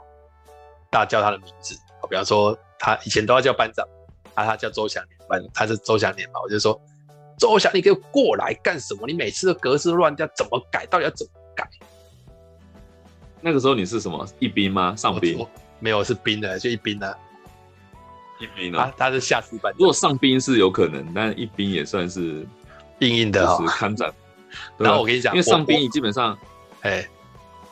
[0.96, 1.78] 大叫他的名字。
[2.08, 3.86] 比方说他以前都要叫班长，
[4.32, 6.80] 啊，他叫周祥年班，他是周祥年嘛，我就说
[7.36, 9.06] 周祥，你给我过来干什么？
[9.06, 10.86] 你每次的格式乱掉，怎么改？
[10.86, 11.68] 到底要怎么改？
[13.42, 14.96] 那个时候你是什么一兵吗？
[14.96, 15.46] 上兵？
[15.80, 17.14] 没有，是兵的，就一兵的。
[18.40, 18.90] 一兵啊？
[18.96, 19.70] 他他是下士班。
[19.76, 22.46] 如果上兵是有可能，但一兵也算是。
[23.00, 24.10] 硬硬的哦，就是看展。
[24.78, 26.38] 然后我跟你讲，因为上兵你基本上，
[26.80, 27.06] 哎，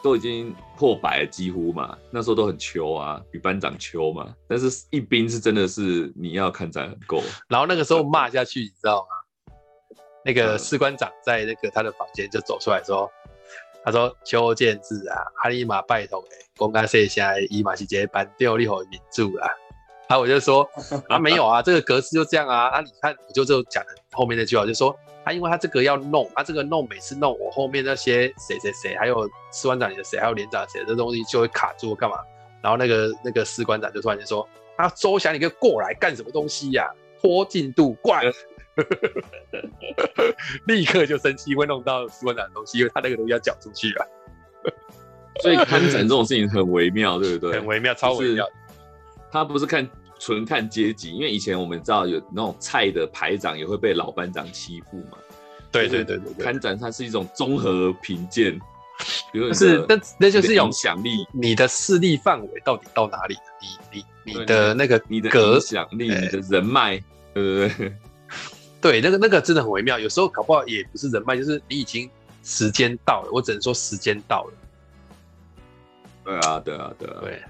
[0.05, 4.35] 都已经破百了，几乎嘛，那时候都很秋啊，比班长秋嘛。
[4.47, 7.23] 但是一兵是真的是你要看展很够。
[7.49, 9.97] 然后那个时候骂下去，你知道吗？
[10.23, 13.11] 那个士官长在那个他的房间就走出来说
[13.83, 19.49] ：“他说邱建志啊，阿里马拜托哎，公开说一下，伊马是接班调立好民主啊。”
[20.07, 20.69] 然后我就说
[21.09, 22.69] ：“啊，没有啊，这个格式就这样啊。
[22.69, 24.95] 啊，你看，我就就讲的后面那句话，就说。”
[25.25, 32.17] 他因为他这个要弄，他这个弄每次弄，我后面那些谁谁谁，还有士官长里的谁，还有连长谁，这东西就会卡住，干嘛？
[32.63, 36.93] 然后那个那个士官长就突然间说：“啊，周翔，你给我过来干什么东西呀、啊？
[37.21, 38.23] 拖进度，过来！”
[40.67, 44.07] 立刻就生气，会弄到士官长的东西，因为他那个东西要缴出去啊。
[45.43, 47.53] 所以看展这种事情很微妙，对不对？
[47.61, 48.47] 很微妙，超微妙。
[49.31, 49.89] 他不是看。
[50.25, 55.19] 纯看阶级，因为以前我们知道有那种菜的排长也会被老班长欺负嘛。
[55.71, 58.59] 对对对对，看展它是一种综合评鉴，
[59.31, 63.37] 比如是那那就是影响力，你的势力范围到底到哪里？
[63.93, 66.97] 你你你的那个你的影响力，你的人脉，
[67.35, 67.93] 对不对？
[68.81, 72.09] 对，那个那个真的很微妙，有时候搞不好也不是人脉，就是你已经
[72.43, 74.53] 时间到了，我只能说时间到了。
[76.25, 77.43] 对啊，对啊，对啊，对。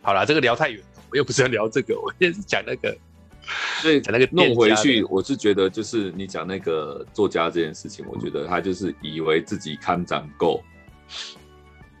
[0.00, 0.82] 好了，这个聊太远。
[1.12, 2.96] 我又不是要聊这个，我现在是讲那个，
[3.82, 10.62] 所以讲那个弄回去，我是觉得就是你讲那个作家这件事情，我觉得他就是以为自己看展够，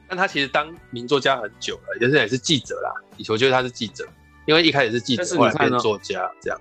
[0.08, 2.90] 但他其实当名作家很久了，也是也是记者啦。
[3.18, 4.08] 以前我觉得他是记者，
[4.46, 6.58] 因为一开始是记者，后来变作家这样。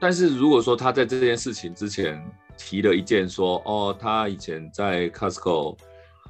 [0.00, 2.18] 但是如果说他在这件事情之前
[2.56, 5.76] 提了一件说，哦，他以前在 Costco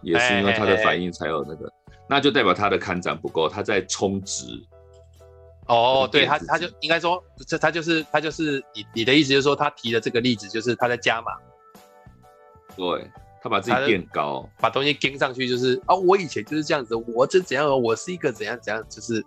[0.03, 1.73] 也是因为他的反应才有那个，
[2.09, 4.45] 那就代表他的看展不够，他在充值。
[5.67, 11.33] 哦，对他，他就应该说，这他就是他就是你你的意思就是说，他提的这个例子就是他在加码，
[12.77, 13.11] 对
[13.43, 19.25] 他把自己垫高，把东西跟上去，就是啊，我以前就是这样子，我这怎样，我是一个怎样怎样，就是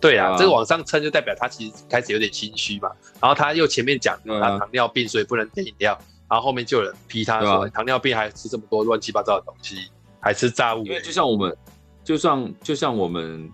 [0.00, 2.92] 对啊，这个往上撑就代表他其实开始有点心虚嘛。
[3.20, 5.98] 然后他又前面讲他糖尿病，所以不能点饮料，
[6.30, 11.56] 然后后面就有人批他说糖尿病还吃这么多乱七八糟的东西，还吃炸物，因为就像我们，
[12.04, 13.50] 就像就像我们。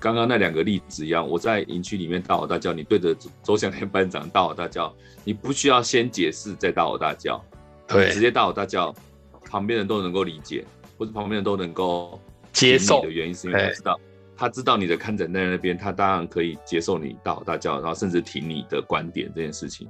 [0.00, 4.94] 刚刚那两个例子一样，我在营区里面大吼大叫，你对着周向天班长大吼大叫，
[5.24, 7.42] 你不需要先解释再大吼大叫，
[7.86, 8.94] 对，直接大吼大叫，
[9.50, 10.64] 旁边人都能够理解，
[10.96, 12.20] 或者旁边人都能够
[12.52, 14.00] 接受的原因，是因为他知道，
[14.36, 19.88] 他知道你的看诊在那边，他当然可以接受你大吼大叫，然后甚至听你的观点这件事情。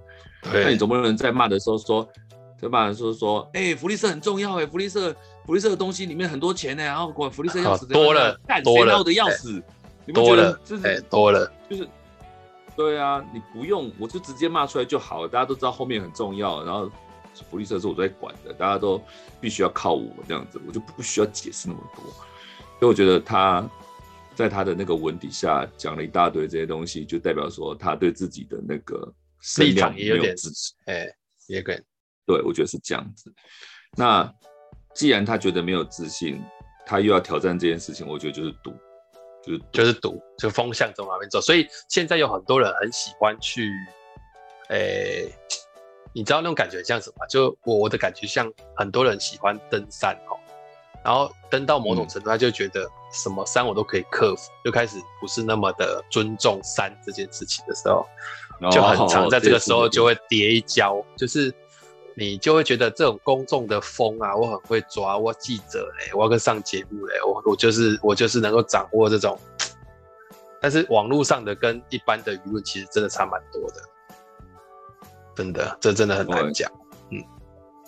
[0.51, 2.09] 对，那你总不能在骂的时候说，
[2.59, 9.63] 在骂的时候说，哎、欸，福利社很重要哎、欸，福利社福利社的东西里面很多钱呢、欸，然后管福利社要死多了，干谁闹的要死。
[10.13, 11.89] 多了，哎、欸，多了，就是，
[12.77, 15.29] 对啊，你不用，我就直接骂出来就好了。
[15.29, 16.91] 大家都知道后面很重要，然后
[17.51, 19.03] 福利社是我在管的，大家都
[19.41, 22.05] 必须要靠我这样子，我就不需要解释那么多。
[22.79, 23.69] 所以我觉得他
[24.35, 29.13] 在他的那个文底下讲了一大堆这些东西，就代表说他对自己的那个
[29.59, 31.07] 立场也有点支持，哎，
[31.49, 31.81] 也可以，
[32.25, 33.33] 对，我觉得是这样子。
[33.97, 34.33] 那
[34.95, 36.41] 既然他觉得没有自信，
[36.87, 38.73] 他又要挑战这件事情，我觉得就是赌。
[39.49, 43.73] 就就是赌，就风向从哪边走，所以现在有很多人很喜欢去，
[44.69, 45.35] 诶、欸，
[46.13, 47.27] 你知道那种感觉像什么？
[47.29, 50.37] 就我我的感觉像很多人喜欢登山哦，
[51.05, 58.07] 然后登到某种程度，他就觉得什么山我都可以克服，就开始不是那么的尊重山这件事情的时候，
[58.71, 61.55] 就很常在这个时候就会跌一跤，就是。
[62.19, 69.39] 你就会觉得这种公众的风啊，我很会抓，我记者嘞，我要跟上节目嘞，我我就是我就是能够掌握这种，
[70.61, 73.83] 但是网络上的跟一般的舆论其实真的差蛮多的，
[75.37, 76.69] 真的，这真的很难讲。
[77.13, 77.23] 嗯，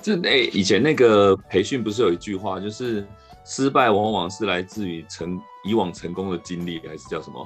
[0.01, 3.05] 就那以前那个培训不是有一句话，就是
[3.45, 7.45] 失败往往是来自于成以往成功的经历，还是叫什么？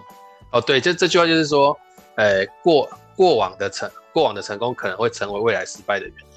[0.53, 1.75] 哦，对，这这句话就是说，
[2.17, 6.34] 呃，过过往的成过往的成功可能会成为未来失败的原因。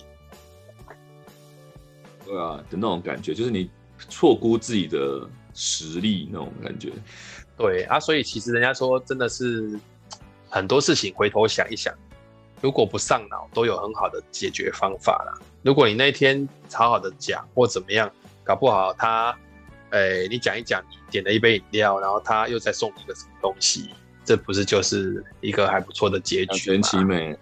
[2.28, 3.70] 对啊，的那种感觉，就是你
[4.10, 6.92] 错估自己的实力那种感觉。
[7.58, 9.80] 对啊，所以其实人家说，真的是
[10.50, 11.94] 很多事情回头想一想，
[12.62, 15.34] 如果不上脑，都有很好的解决方法啦。
[15.64, 18.12] 如果你那天好好的讲或怎么样，
[18.44, 19.36] 搞不好他，
[19.92, 23.90] 诶，你讲一讲，你点了一杯饮料，然后他又再送你一个什么东西，
[24.26, 26.76] 这不是就是一个还不错的结局吗？
[26.76, 27.38] 两全其美。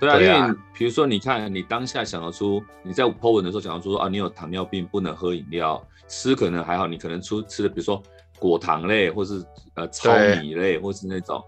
[0.00, 8.02] 对啊，对啊，因为比如说，你看你当下想得出，你在 po 文的时候想得出说啊，你有糖尿病不能喝饮料，吃可能还好，你可能出吃的比如说
[8.38, 9.44] 果糖类，或是
[9.74, 11.44] 呃糙米类，或是那种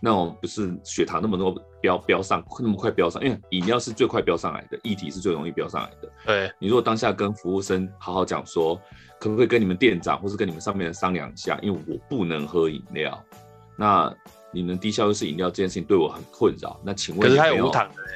[0.00, 6.12] 那种不是血糖那么多飙飙上那么快飙上，因为饮料是最快飙上来的，液体是最容易飙上来的。
[6.24, 8.80] 对，你如果当下跟服务生好好讲说，
[9.18, 13.20] 可不可以跟你们店长或是跟你们上面的商量一下，因为我不能喝饮料，
[13.76, 14.14] 那。
[14.50, 17.28] 你能低消又是饮料这件事情对我很困扰，那请问？
[17.28, 18.08] 可是他有无糖的嘞。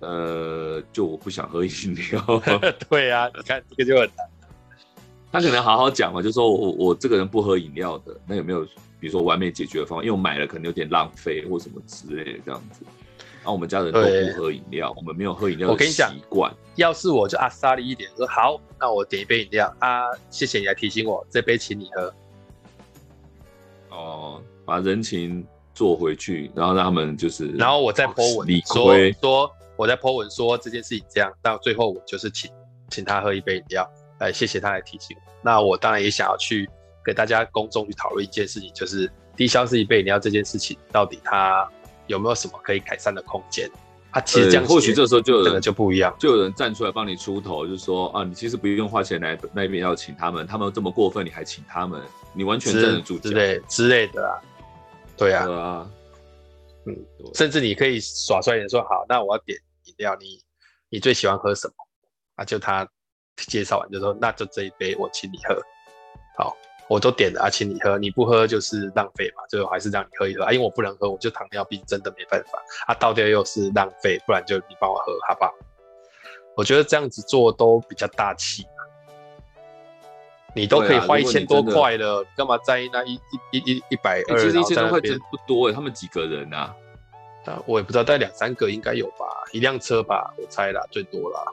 [0.00, 2.42] 呃，就我不想喝饮料。
[2.88, 4.28] 对啊，你看这个就很难。
[5.32, 8.64] 他可能好好讲嘛，就说我我这个人不喝饮料的，那有没有
[8.98, 10.02] 比如说完美解决的方法？
[10.04, 12.84] 因为我买了可能有点浪费或什么之类的这样子。
[13.38, 16.52] 然后我们家人都不喝饮料，我们没有喝饮料的习惯。
[16.74, 22.12] 要是我就阿萨利一点，说好，那我点一杯饮料啊，谢谢你来提醒我，这杯请你喝。
[23.96, 25.44] 哦，把人情
[25.74, 32.50] 做回去，然后让他们就是，然后我再 po 文说说，我在 po 文说这件事情这样，到最后我就是请
[32.90, 33.88] 请他喝一杯饮料，
[34.20, 35.32] 来谢谢他来提醒我。
[35.42, 36.68] 那我当然也想要去
[37.04, 41.68] 给大家公众去讨论一件事情，就是低消是一杯饮料这件事情，到底它
[42.06, 43.70] 有没有什么可以改善的空间？
[44.12, 52.00] 他其实这样，或许这时候就有人就不一样，就有人站出来帮你出头，就是说啊，你其实不用花钱来那边要请他们，他们这么过分，你还请他们，
[52.36, 54.38] 你完全站得住脚之类之类的啊，
[55.16, 55.90] 对啊，对啊，
[56.84, 56.96] 嗯，
[57.34, 60.38] 甚至你可以耍帅一点说，好，那我要点饮料，你
[60.90, 61.74] 你最喜欢喝什么？
[62.36, 62.86] 啊，就他
[63.36, 65.60] 介绍完就说，那就这一杯我请你喝，
[66.36, 66.56] 好。
[66.88, 70.44] 我都点了啊，请你喝，你不喝就是浪费嘛，最后还是让你喝一喝。
[70.44, 72.62] 啊，因为我不能喝，我就糖尿病，真的没办法。
[72.86, 75.52] 啊，倒掉又是浪费，不然就你帮我喝，好不好？
[76.56, 78.62] 我觉得这样子做都比较大气。
[78.62, 78.75] 嘛，
[80.56, 84.38] 你都可以花一千多块了，干、啊、嘛在意那一一一一一百二？
[84.38, 86.74] 其实一千多块钱不多哎，他们几个人啊？
[87.44, 91.44] 啊，我也不知道，带两三个应该有吧，一辆车吧，我猜啦，最多啦。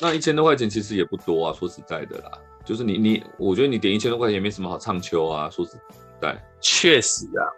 [0.00, 2.30] 那一千多块钱其实也不多啊，说实在的啦。
[2.62, 5.72] 就是你你，我觉得你点一千多块钱也没什么好唱秋啊，说实
[6.20, 7.48] 在，确实啊，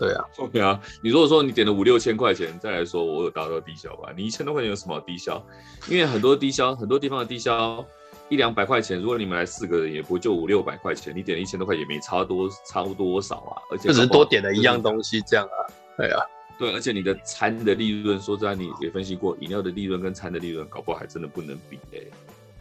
[0.00, 5.40] 对啊，对啊，你如果说你点了五六千块钱，再来说我有达到低消吧，你一千多块钱有什么好低消？
[5.88, 7.86] 因为很多低消，很多地方的低消
[8.28, 15.58] 一两百块钱，如果你们来四个人，也不会就五六百块钱，你点了一千多块也没差多差不多少啊，而且就只是多点了一样东西这样啊，
[15.96, 16.20] 对啊，
[16.58, 22.10] 对，而且你的餐的利润，说实在你也分析过，饮料的利润跟餐的利润，搞不好还真的不能比哎、欸，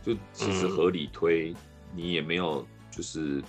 [0.05, 1.51] 就其实合理推。
[1.51, 1.55] 嗯
[1.95, 3.41] 你也没有，就是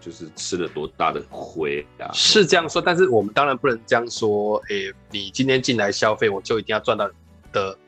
[0.00, 2.10] 就是吃了多大的亏啊？
[2.12, 4.56] 是这样说，但是我们当然不能这样说。
[4.68, 7.08] 诶、欸，你今天进来消费，我就一定要赚到
[7.52, 7.78] 的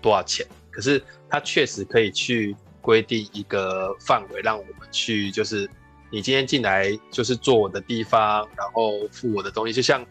[0.00, 0.46] 多少钱？
[0.70, 5.68] 可是他确实可以去规定一个范围，让我们去，就是
[6.10, 9.72] 你今天进来就是坐我的地方，然后付我的东西。
[9.72, 10.04] 就像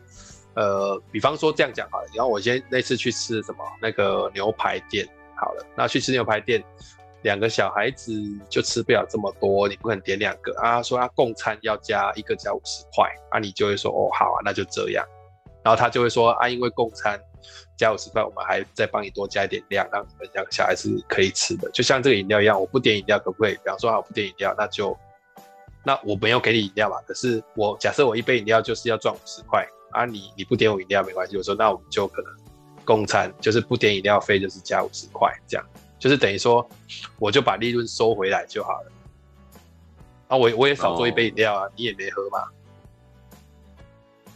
[0.56, 6.64] 呃，比方说这样讲好了，然后我先那次去吃什么那个牛排店好了，那去吃牛排店。
[7.24, 8.14] 两个小孩子
[8.50, 10.82] 就吃不了这么多，你不可能点两个啊。
[10.82, 15.06] 说他共餐要加一个加五十块啊，你就会说哦好啊，那就这样。
[15.62, 17.20] 然后他就会说啊，因为共餐
[17.80, 21.72] 加五十块，我们还再帮你多加一点量，让你们两个小孩是可以吃的。
[21.72, 23.54] 就像这个饮料一样，我不点饮料可不可以？
[23.54, 24.96] 比方说啊，我不点饮料，那就
[25.86, 26.98] 那我没有给你饮料嘛。
[27.08, 32.36] 可是我假设我一杯饮料就是要赚五十块啊，你你不点我饮料没关系，我说那我们就可能
[32.84, 35.66] 共餐，就是不点饮料费就是加五十块这样。
[35.98, 36.70] 就是等于说，
[37.18, 38.92] 我就把利润收回来就好了。
[40.28, 42.44] 啊，我我也少做一杯饮料啊，哦、你也没喝嘛。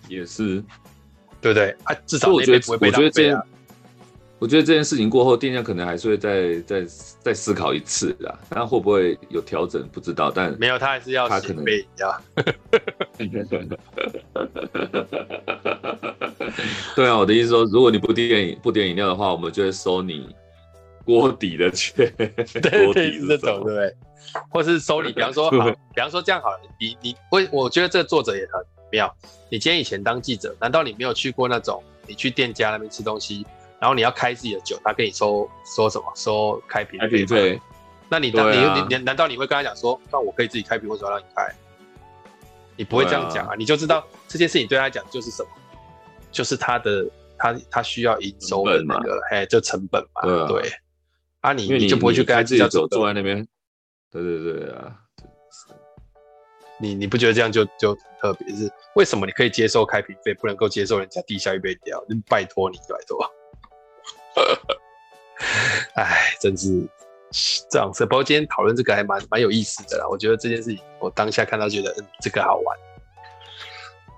[0.10, 0.64] 也是，
[1.44, 1.76] 对不对？
[1.84, 3.38] 啊，至少我觉得，我觉得这件，
[4.40, 6.86] 我觉得这件事情过后，店家可能还是会再再
[7.20, 8.34] 再思考一次啦。
[8.50, 9.86] 那会不会有调整？
[9.90, 12.22] 不知道，但没有，他还是要他可能杯饮料。
[16.96, 20.34] 对啊，我的意思说，如果你不点不点饮料的话，我们就会收你。
[21.06, 23.94] 锅底的钱， 对对是这种，对不对？
[24.50, 28.52] 或是收你，比方说，好，比方说这样好了，你你我我觉得这个作者也很
[28.94, 29.14] 妙。
[29.50, 33.46] 你今天以前当记者，难道你没有去过那种，你去店家那边吃东西，
[33.80, 36.06] 然后你要开自己的酒，他跟你收收什么？
[36.16, 37.10] 收开瓶费？
[37.10, 37.62] 对，对
[38.08, 41.52] 那你当、啊、你你难道你会跟他讲说，那我可以自己开瓶，为什么要让你开？
[42.78, 45.50] 你不会这样讲啊，啊，你就知道这件事情对他来讲就是什么，
[46.32, 47.06] 就是他的
[47.38, 50.72] 他他需要营收的那个，哎，就成本嘛，对，啊，对。
[51.42, 53.46] 啊你，你你就不会去跟他自己，走坐在那边，
[54.10, 54.96] 对对对啊，
[56.80, 57.94] 你你不觉得这样就就
[58.24, 62.02] 特别是为什么你可以接受开瓶费，不能够接受人家地下一杯掉？
[62.30, 63.30] 拜托你，拜托。
[65.96, 66.88] 哎，真是。
[67.68, 70.08] 这样子，不过今天讨论这个还蛮蛮有意思的啦。
[70.08, 72.78] 我觉得这件事情，我当下看到觉得，嗯，这个好玩，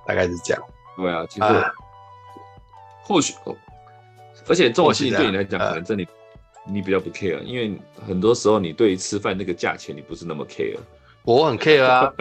[0.05, 0.61] 大概是这样。
[0.97, 1.71] 对啊，其实、啊、
[3.03, 3.33] 或许，
[4.49, 6.05] 而且这种事情对你来讲，可能这里
[6.65, 10.77] 你比较不 care，因为很多时候你对于吃饭那个价钱，你不是那么 care。
[11.23, 12.13] 我很 care 啊，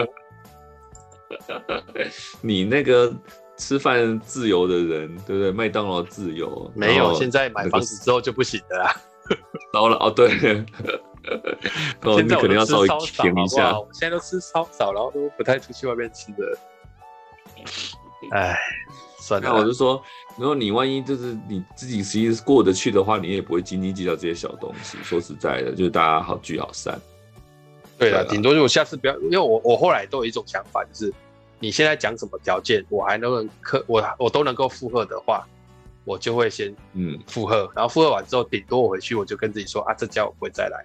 [2.41, 3.12] 你那个
[3.57, 5.51] 吃饭自由的人，对不对？
[5.51, 8.95] 麦当劳自由没有，现在买房子之后就不行的啦。
[9.72, 10.28] 糟了哦，对，
[12.03, 13.78] 哦，你可能要稍微停一下。
[13.78, 16.59] 我现在都吃超少，然后都不太出去外面吃的。
[18.32, 18.59] 哎，
[19.18, 19.49] 算了。
[19.49, 20.03] 那我就说，
[20.37, 24.99] 如果你万一就是你自己实际过得去的话，你也不会斤斤计较这些小东西。
[25.03, 27.01] 说实在的，就是大家好聚好散。
[27.99, 31.14] 对了，顶多就我下次不要，因为我我后来都有一种想法，就是
[31.64, 35.46] 你现在讲什么条件，我还能可我我都能够附和的话。
[36.04, 40.84] 我就会先嗯附和，然后附和完之后，顶多我回去我就跟自己说啊，这家我不会再来。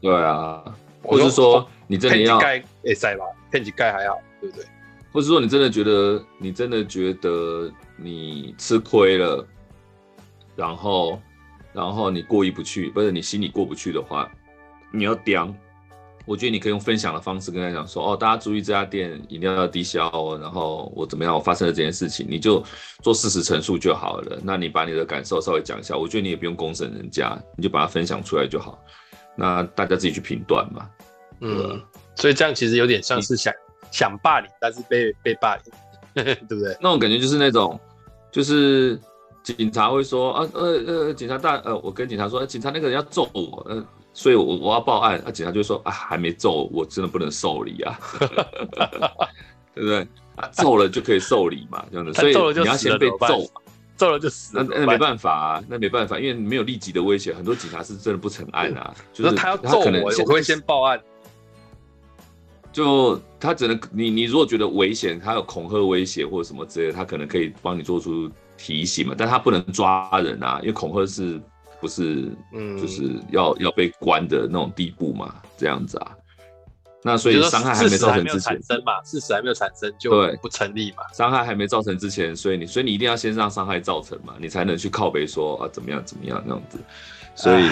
[0.00, 0.64] 对啊，
[1.04, 4.66] 或是说你真的要盖哎塞吧，骗几盖还好，对不对？
[5.12, 9.46] 或是说你真的觉得你真的觉得你吃亏了，
[10.56, 11.22] 然后
[11.72, 14.28] 然后你过意不去，不是你心里过不去的话，
[14.90, 15.54] 你要刁。
[16.26, 22.60] 我觉得你可以用分享的方式跟他讲说，哦，大家注意这家店一定要低消哦，然后我怎么样，我发生了这件事情，你就
[23.00, 24.38] 做事实陈述就好了。
[24.42, 28.76] 那你把你的感受稍微讲一下，我觉得你也不用公审人家，你就把它分享出来就好。
[29.36, 30.90] 那大家自己去评断嘛。
[31.40, 31.80] 嗯，
[32.16, 33.54] 所以这样其实有点像是想
[33.92, 36.76] 想霸凌，但是被被霸凌， 对不对？
[36.80, 37.78] 那种感觉就是那种，
[38.32, 38.98] 就是
[39.44, 43.86] 警察会说啊，呃呃，警察大，呃，我跟警察说，警察那个人要揍我，嗯、呃。
[44.18, 48.00] 所以我，我我要报案，啊，警察就说啊，还没揍，我真的不能受理啊，
[49.74, 50.08] 对不对？
[50.36, 52.14] 啊，揍了就可以受理嘛，这样子。
[52.14, 53.60] 所以你要先被揍嘛，
[53.94, 54.66] 揍了就死了。
[54.66, 58.94] 那那没办法啊，那没办法，因为没有立即的威胁，很多警察是真的不成案啊。
[59.12, 60.98] 就是他要揍我，我会先报案。
[62.72, 71.38] 就他只能你你如果觉得危险，他有恐吓威胁或者什么之类的，他可能可以帮你做出提醒嘛，但他不能抓人啊，因为恐吓是。
[71.86, 76.12] 不是，嗯，就是要要被关的那种地步嘛，这样子啊。
[77.02, 80.10] 那所以伤害还没造成之前，嘛，事实还没有产生就
[80.42, 81.04] 不成立嘛。
[81.14, 86.78] 伤害还没造成之前，所以你所以你一定要先让伤害造成嘛，你才能去靠背说啊怎么样怎么样那样子。
[87.36, 87.68] 所以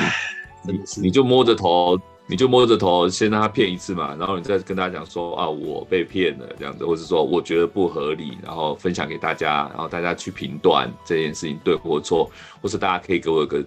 [0.62, 1.98] 你你就摸着头，
[2.28, 12.30] 你就摸着头，先让他骗一次嘛，然后你再跟大家讲说啊我被骗了这样子，或者说我觉得不合理，然后分享给大家，然后大家去评断这件事情对或错，
[12.62, 13.64] 或是大家可以给我一个。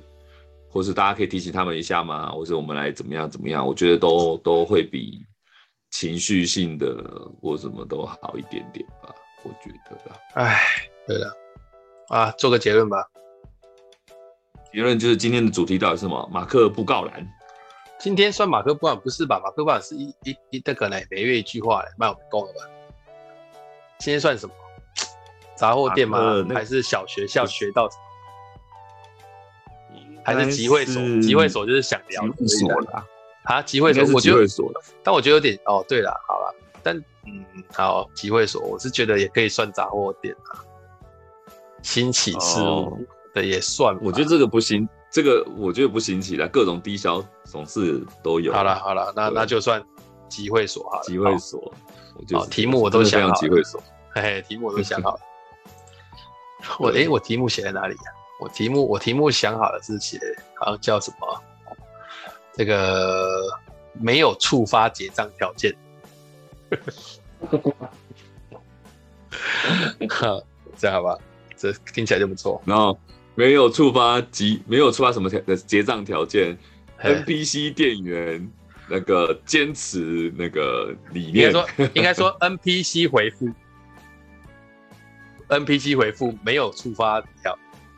[0.70, 2.32] 或是大家可以提醒他们一下吗？
[2.32, 3.66] 或是我们来怎么样怎么样？
[3.66, 5.26] 我觉得都都会比
[5.92, 7.04] 情绪性的
[7.42, 9.14] 或什么都好一点点吧。
[9.44, 10.20] 我觉得啦。
[10.34, 10.60] 哎，
[11.08, 11.34] 对了，
[12.10, 13.06] 啊，做个结论吧。
[14.74, 16.30] 结论就是今天的主题到底是什么？
[16.32, 17.28] 马克布告栏。
[17.98, 19.40] 今天算马克布告栏不是吧？
[19.44, 22.60] 马克布告栏是一一一这个呢，每月一句话嘞，蛮有功的吧？
[24.00, 24.54] 今天算什么？
[25.56, 26.46] 杂货店吗？
[26.54, 28.04] 还是小学校学到什么？
[30.28, 33.06] 还是集会所，集会所就是想聊的所啦
[33.44, 33.62] 啊！
[33.62, 34.46] 集会所，我觉得，
[35.02, 35.86] 但我觉得有点哦。
[35.88, 36.54] 对了，好了，
[36.84, 40.60] 但嗯，好，集会所，我是觉得也可以算杂货店啊。
[41.82, 48.52] 新奇事物的也算，我觉得这个不行，这个我觉得不行起来，各种低消总是都有。
[48.52, 49.82] 好了好了，那那就算
[50.28, 51.00] 集会所哈。
[51.04, 51.74] 集会所，
[52.34, 53.34] 好，题目我都想好了。
[53.36, 55.20] 集会所，嘿嘿，题目我都想好了。
[56.80, 58.12] 我哎，我题目写在哪里呀？
[58.40, 60.20] 我题目我题目想好了是写，
[60.56, 61.44] 好像叫什么？
[62.54, 63.48] 这个
[63.94, 65.76] 没有触发结账条件。
[70.10, 70.42] 哈，
[70.78, 71.18] 这样好吧？
[71.56, 72.62] 这听起来就不错。
[72.66, 72.98] 然后
[73.34, 76.58] 没有触发及没有触发什么条的结账条件
[77.02, 78.52] ？NPC 店员
[78.88, 81.52] 那个坚持那个理念。
[81.52, 83.50] 应该说应该说 NPC 回复
[85.50, 87.58] ，NPC 回复没有触发条。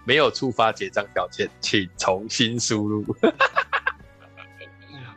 [0.09, 3.05] 没有触发结账条件，请重新输入。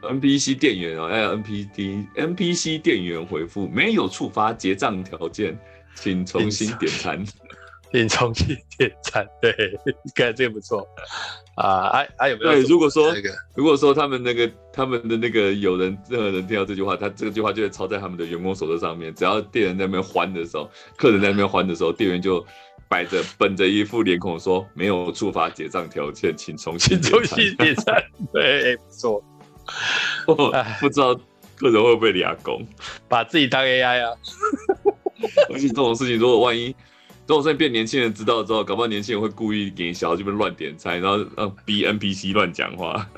[0.03, 5.59] NPC 店员哦，要 NPD NPC 店员回复没有触发结账条件，
[5.95, 7.25] 请重新点餐。
[7.91, 9.55] 请重新点餐，对，
[10.15, 10.87] 看这个不错。
[11.55, 12.53] 啊，还还有没有？
[12.53, 19.15] 对，如果说那个，如果说他们那个他们的那个有人任何人听到这句话，他这个句话就会抄在他们的员工手册上面。
[19.15, 22.45] 只要店员在那边欢的时候，客人在那边欢的时候，店员就
[22.93, 27.97] 摆着本着一副脸孔说：“没有触发结账条件，请重新重新结账。”
[28.35, 29.25] 对，不错。
[30.79, 31.15] 不知道
[31.57, 32.67] 客人会不会俩工，
[33.09, 34.13] 把自己当 AI 啊？
[35.49, 36.77] 而且这种事情，如果万一。
[37.25, 43.09] 等我现在变年轻人知道之后，搞不好年轻人会故意给小孩这边乱点菜，然后让 B NPC 乱讲话。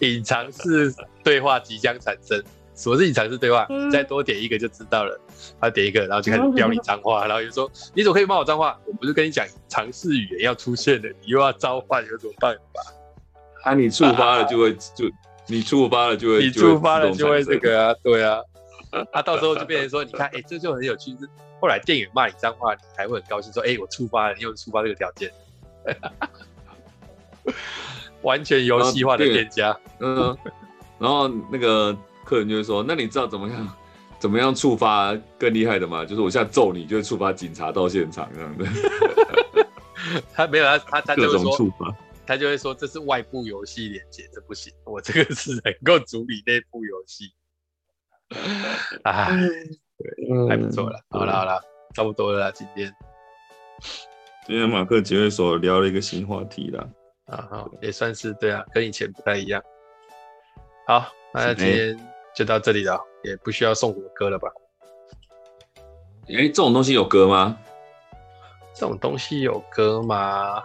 [0.00, 2.42] 隐藏式对话即将产生，
[2.74, 3.64] 什么是隐藏式对话？
[3.70, 5.20] 你再多点一个就知道了。
[5.60, 8.78] 他点一个，然后就开始飙你脏话，然后就说：“你怎么可以骂我脏话？
[8.86, 12.92] 我不是跟你讲隐藏式语言要出现的，你又要召唤，有什么办法？”
[13.64, 15.10] 啊，你触发了就会就
[15.46, 18.40] 你触发了就会你触发了就会这个啊，对啊。
[19.12, 21.10] 啊，到时候就变成说，你看，哎、欸，这就很有趣。
[21.18, 21.28] 是
[21.60, 25.30] 后来店员骂你脏话，你还会很高兴，说，哎、欸，我触发了，你有触发这个条件，
[28.22, 29.76] 完全游戏化的店家。
[30.00, 30.36] 嗯，
[30.98, 33.76] 然后那个客人就会说，那你知道怎么样，
[34.18, 36.04] 怎么样触发更厉害的吗？
[36.04, 38.66] 就是我现在揍你，就会触发警察到现场这样的。
[40.32, 41.68] 他没有，他他他就会说，
[42.26, 47.32] 他就会说，这是外部游戏连接，这不行，我这个是能够处理内部游戏。
[49.04, 49.28] 啊，
[49.98, 51.00] 对，还不错了。
[51.10, 51.60] 好了好了，
[51.94, 52.50] 差不多了啦。
[52.52, 52.92] 今天，
[54.46, 56.88] 今天马克杰会所聊了一个新话题啦。
[57.26, 59.62] 啊好，也算是对啊，跟以前不太一样。
[60.86, 61.98] 好，那今天
[62.34, 64.48] 就到这里了，也不需要送什么歌了吧？
[66.28, 67.58] 哎、欸，这种东西有歌吗？
[68.72, 70.62] 这种东西有歌吗？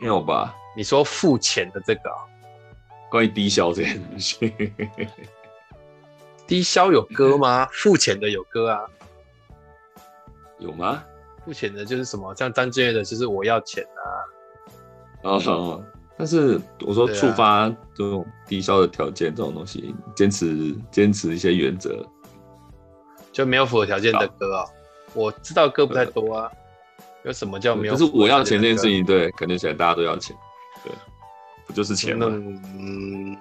[0.00, 0.54] 没有吧？
[0.76, 2.10] 你说付钱的这个，
[3.10, 4.54] 关于低消这件东西。
[6.46, 7.66] 低消有歌吗？
[7.72, 8.86] 付钱的有歌啊？
[10.58, 11.02] 有吗？
[11.44, 12.34] 付钱的就是什么？
[12.34, 14.04] 像张震岳的，就是我要钱啊。
[15.22, 15.84] 哦哦，
[16.20, 22.06] 但是我说触发这种低消的条件这种东西，坚、啊、持坚持一些原则，
[23.32, 24.70] 就没有符合条件的歌啊、喔。
[25.14, 26.52] 我知道歌不太多啊。
[27.24, 27.94] 有什么叫没有？
[27.94, 30.36] 就是我要钱这件事情，对，感觉起来大家都要钱，
[30.84, 30.92] 对，
[31.66, 32.26] 不就是钱吗？
[32.28, 33.34] 嗯，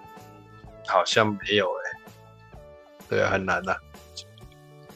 [0.88, 2.60] 好像没有哎、欸。
[3.10, 3.78] 对啊，很难呐、啊，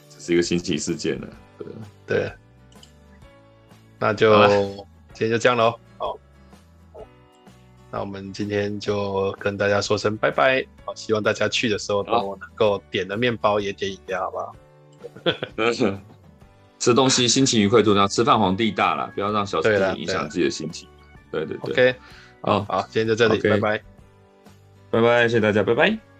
[0.08, 1.28] 这是一个新奇事件呢。
[1.58, 1.66] 对，
[2.06, 2.32] 对，
[3.98, 4.32] 那就
[5.12, 5.78] 今天就这样喽。
[7.94, 10.64] 好，那我们今天就跟大家说声拜拜。
[10.84, 14.54] 好，希望大家去的时候都能够点的面包也点饮料，好不好？
[16.80, 20.88] 吃东西心情愉快重要，吃饭皇帝大了，不要让小事情影响自己的心情。
[21.30, 21.94] 对对对，，OK，
[22.40, 23.82] 好好，今天就这里.拜拜，
[24.90, 26.13] 拜拜，谢谢大家，拜拜。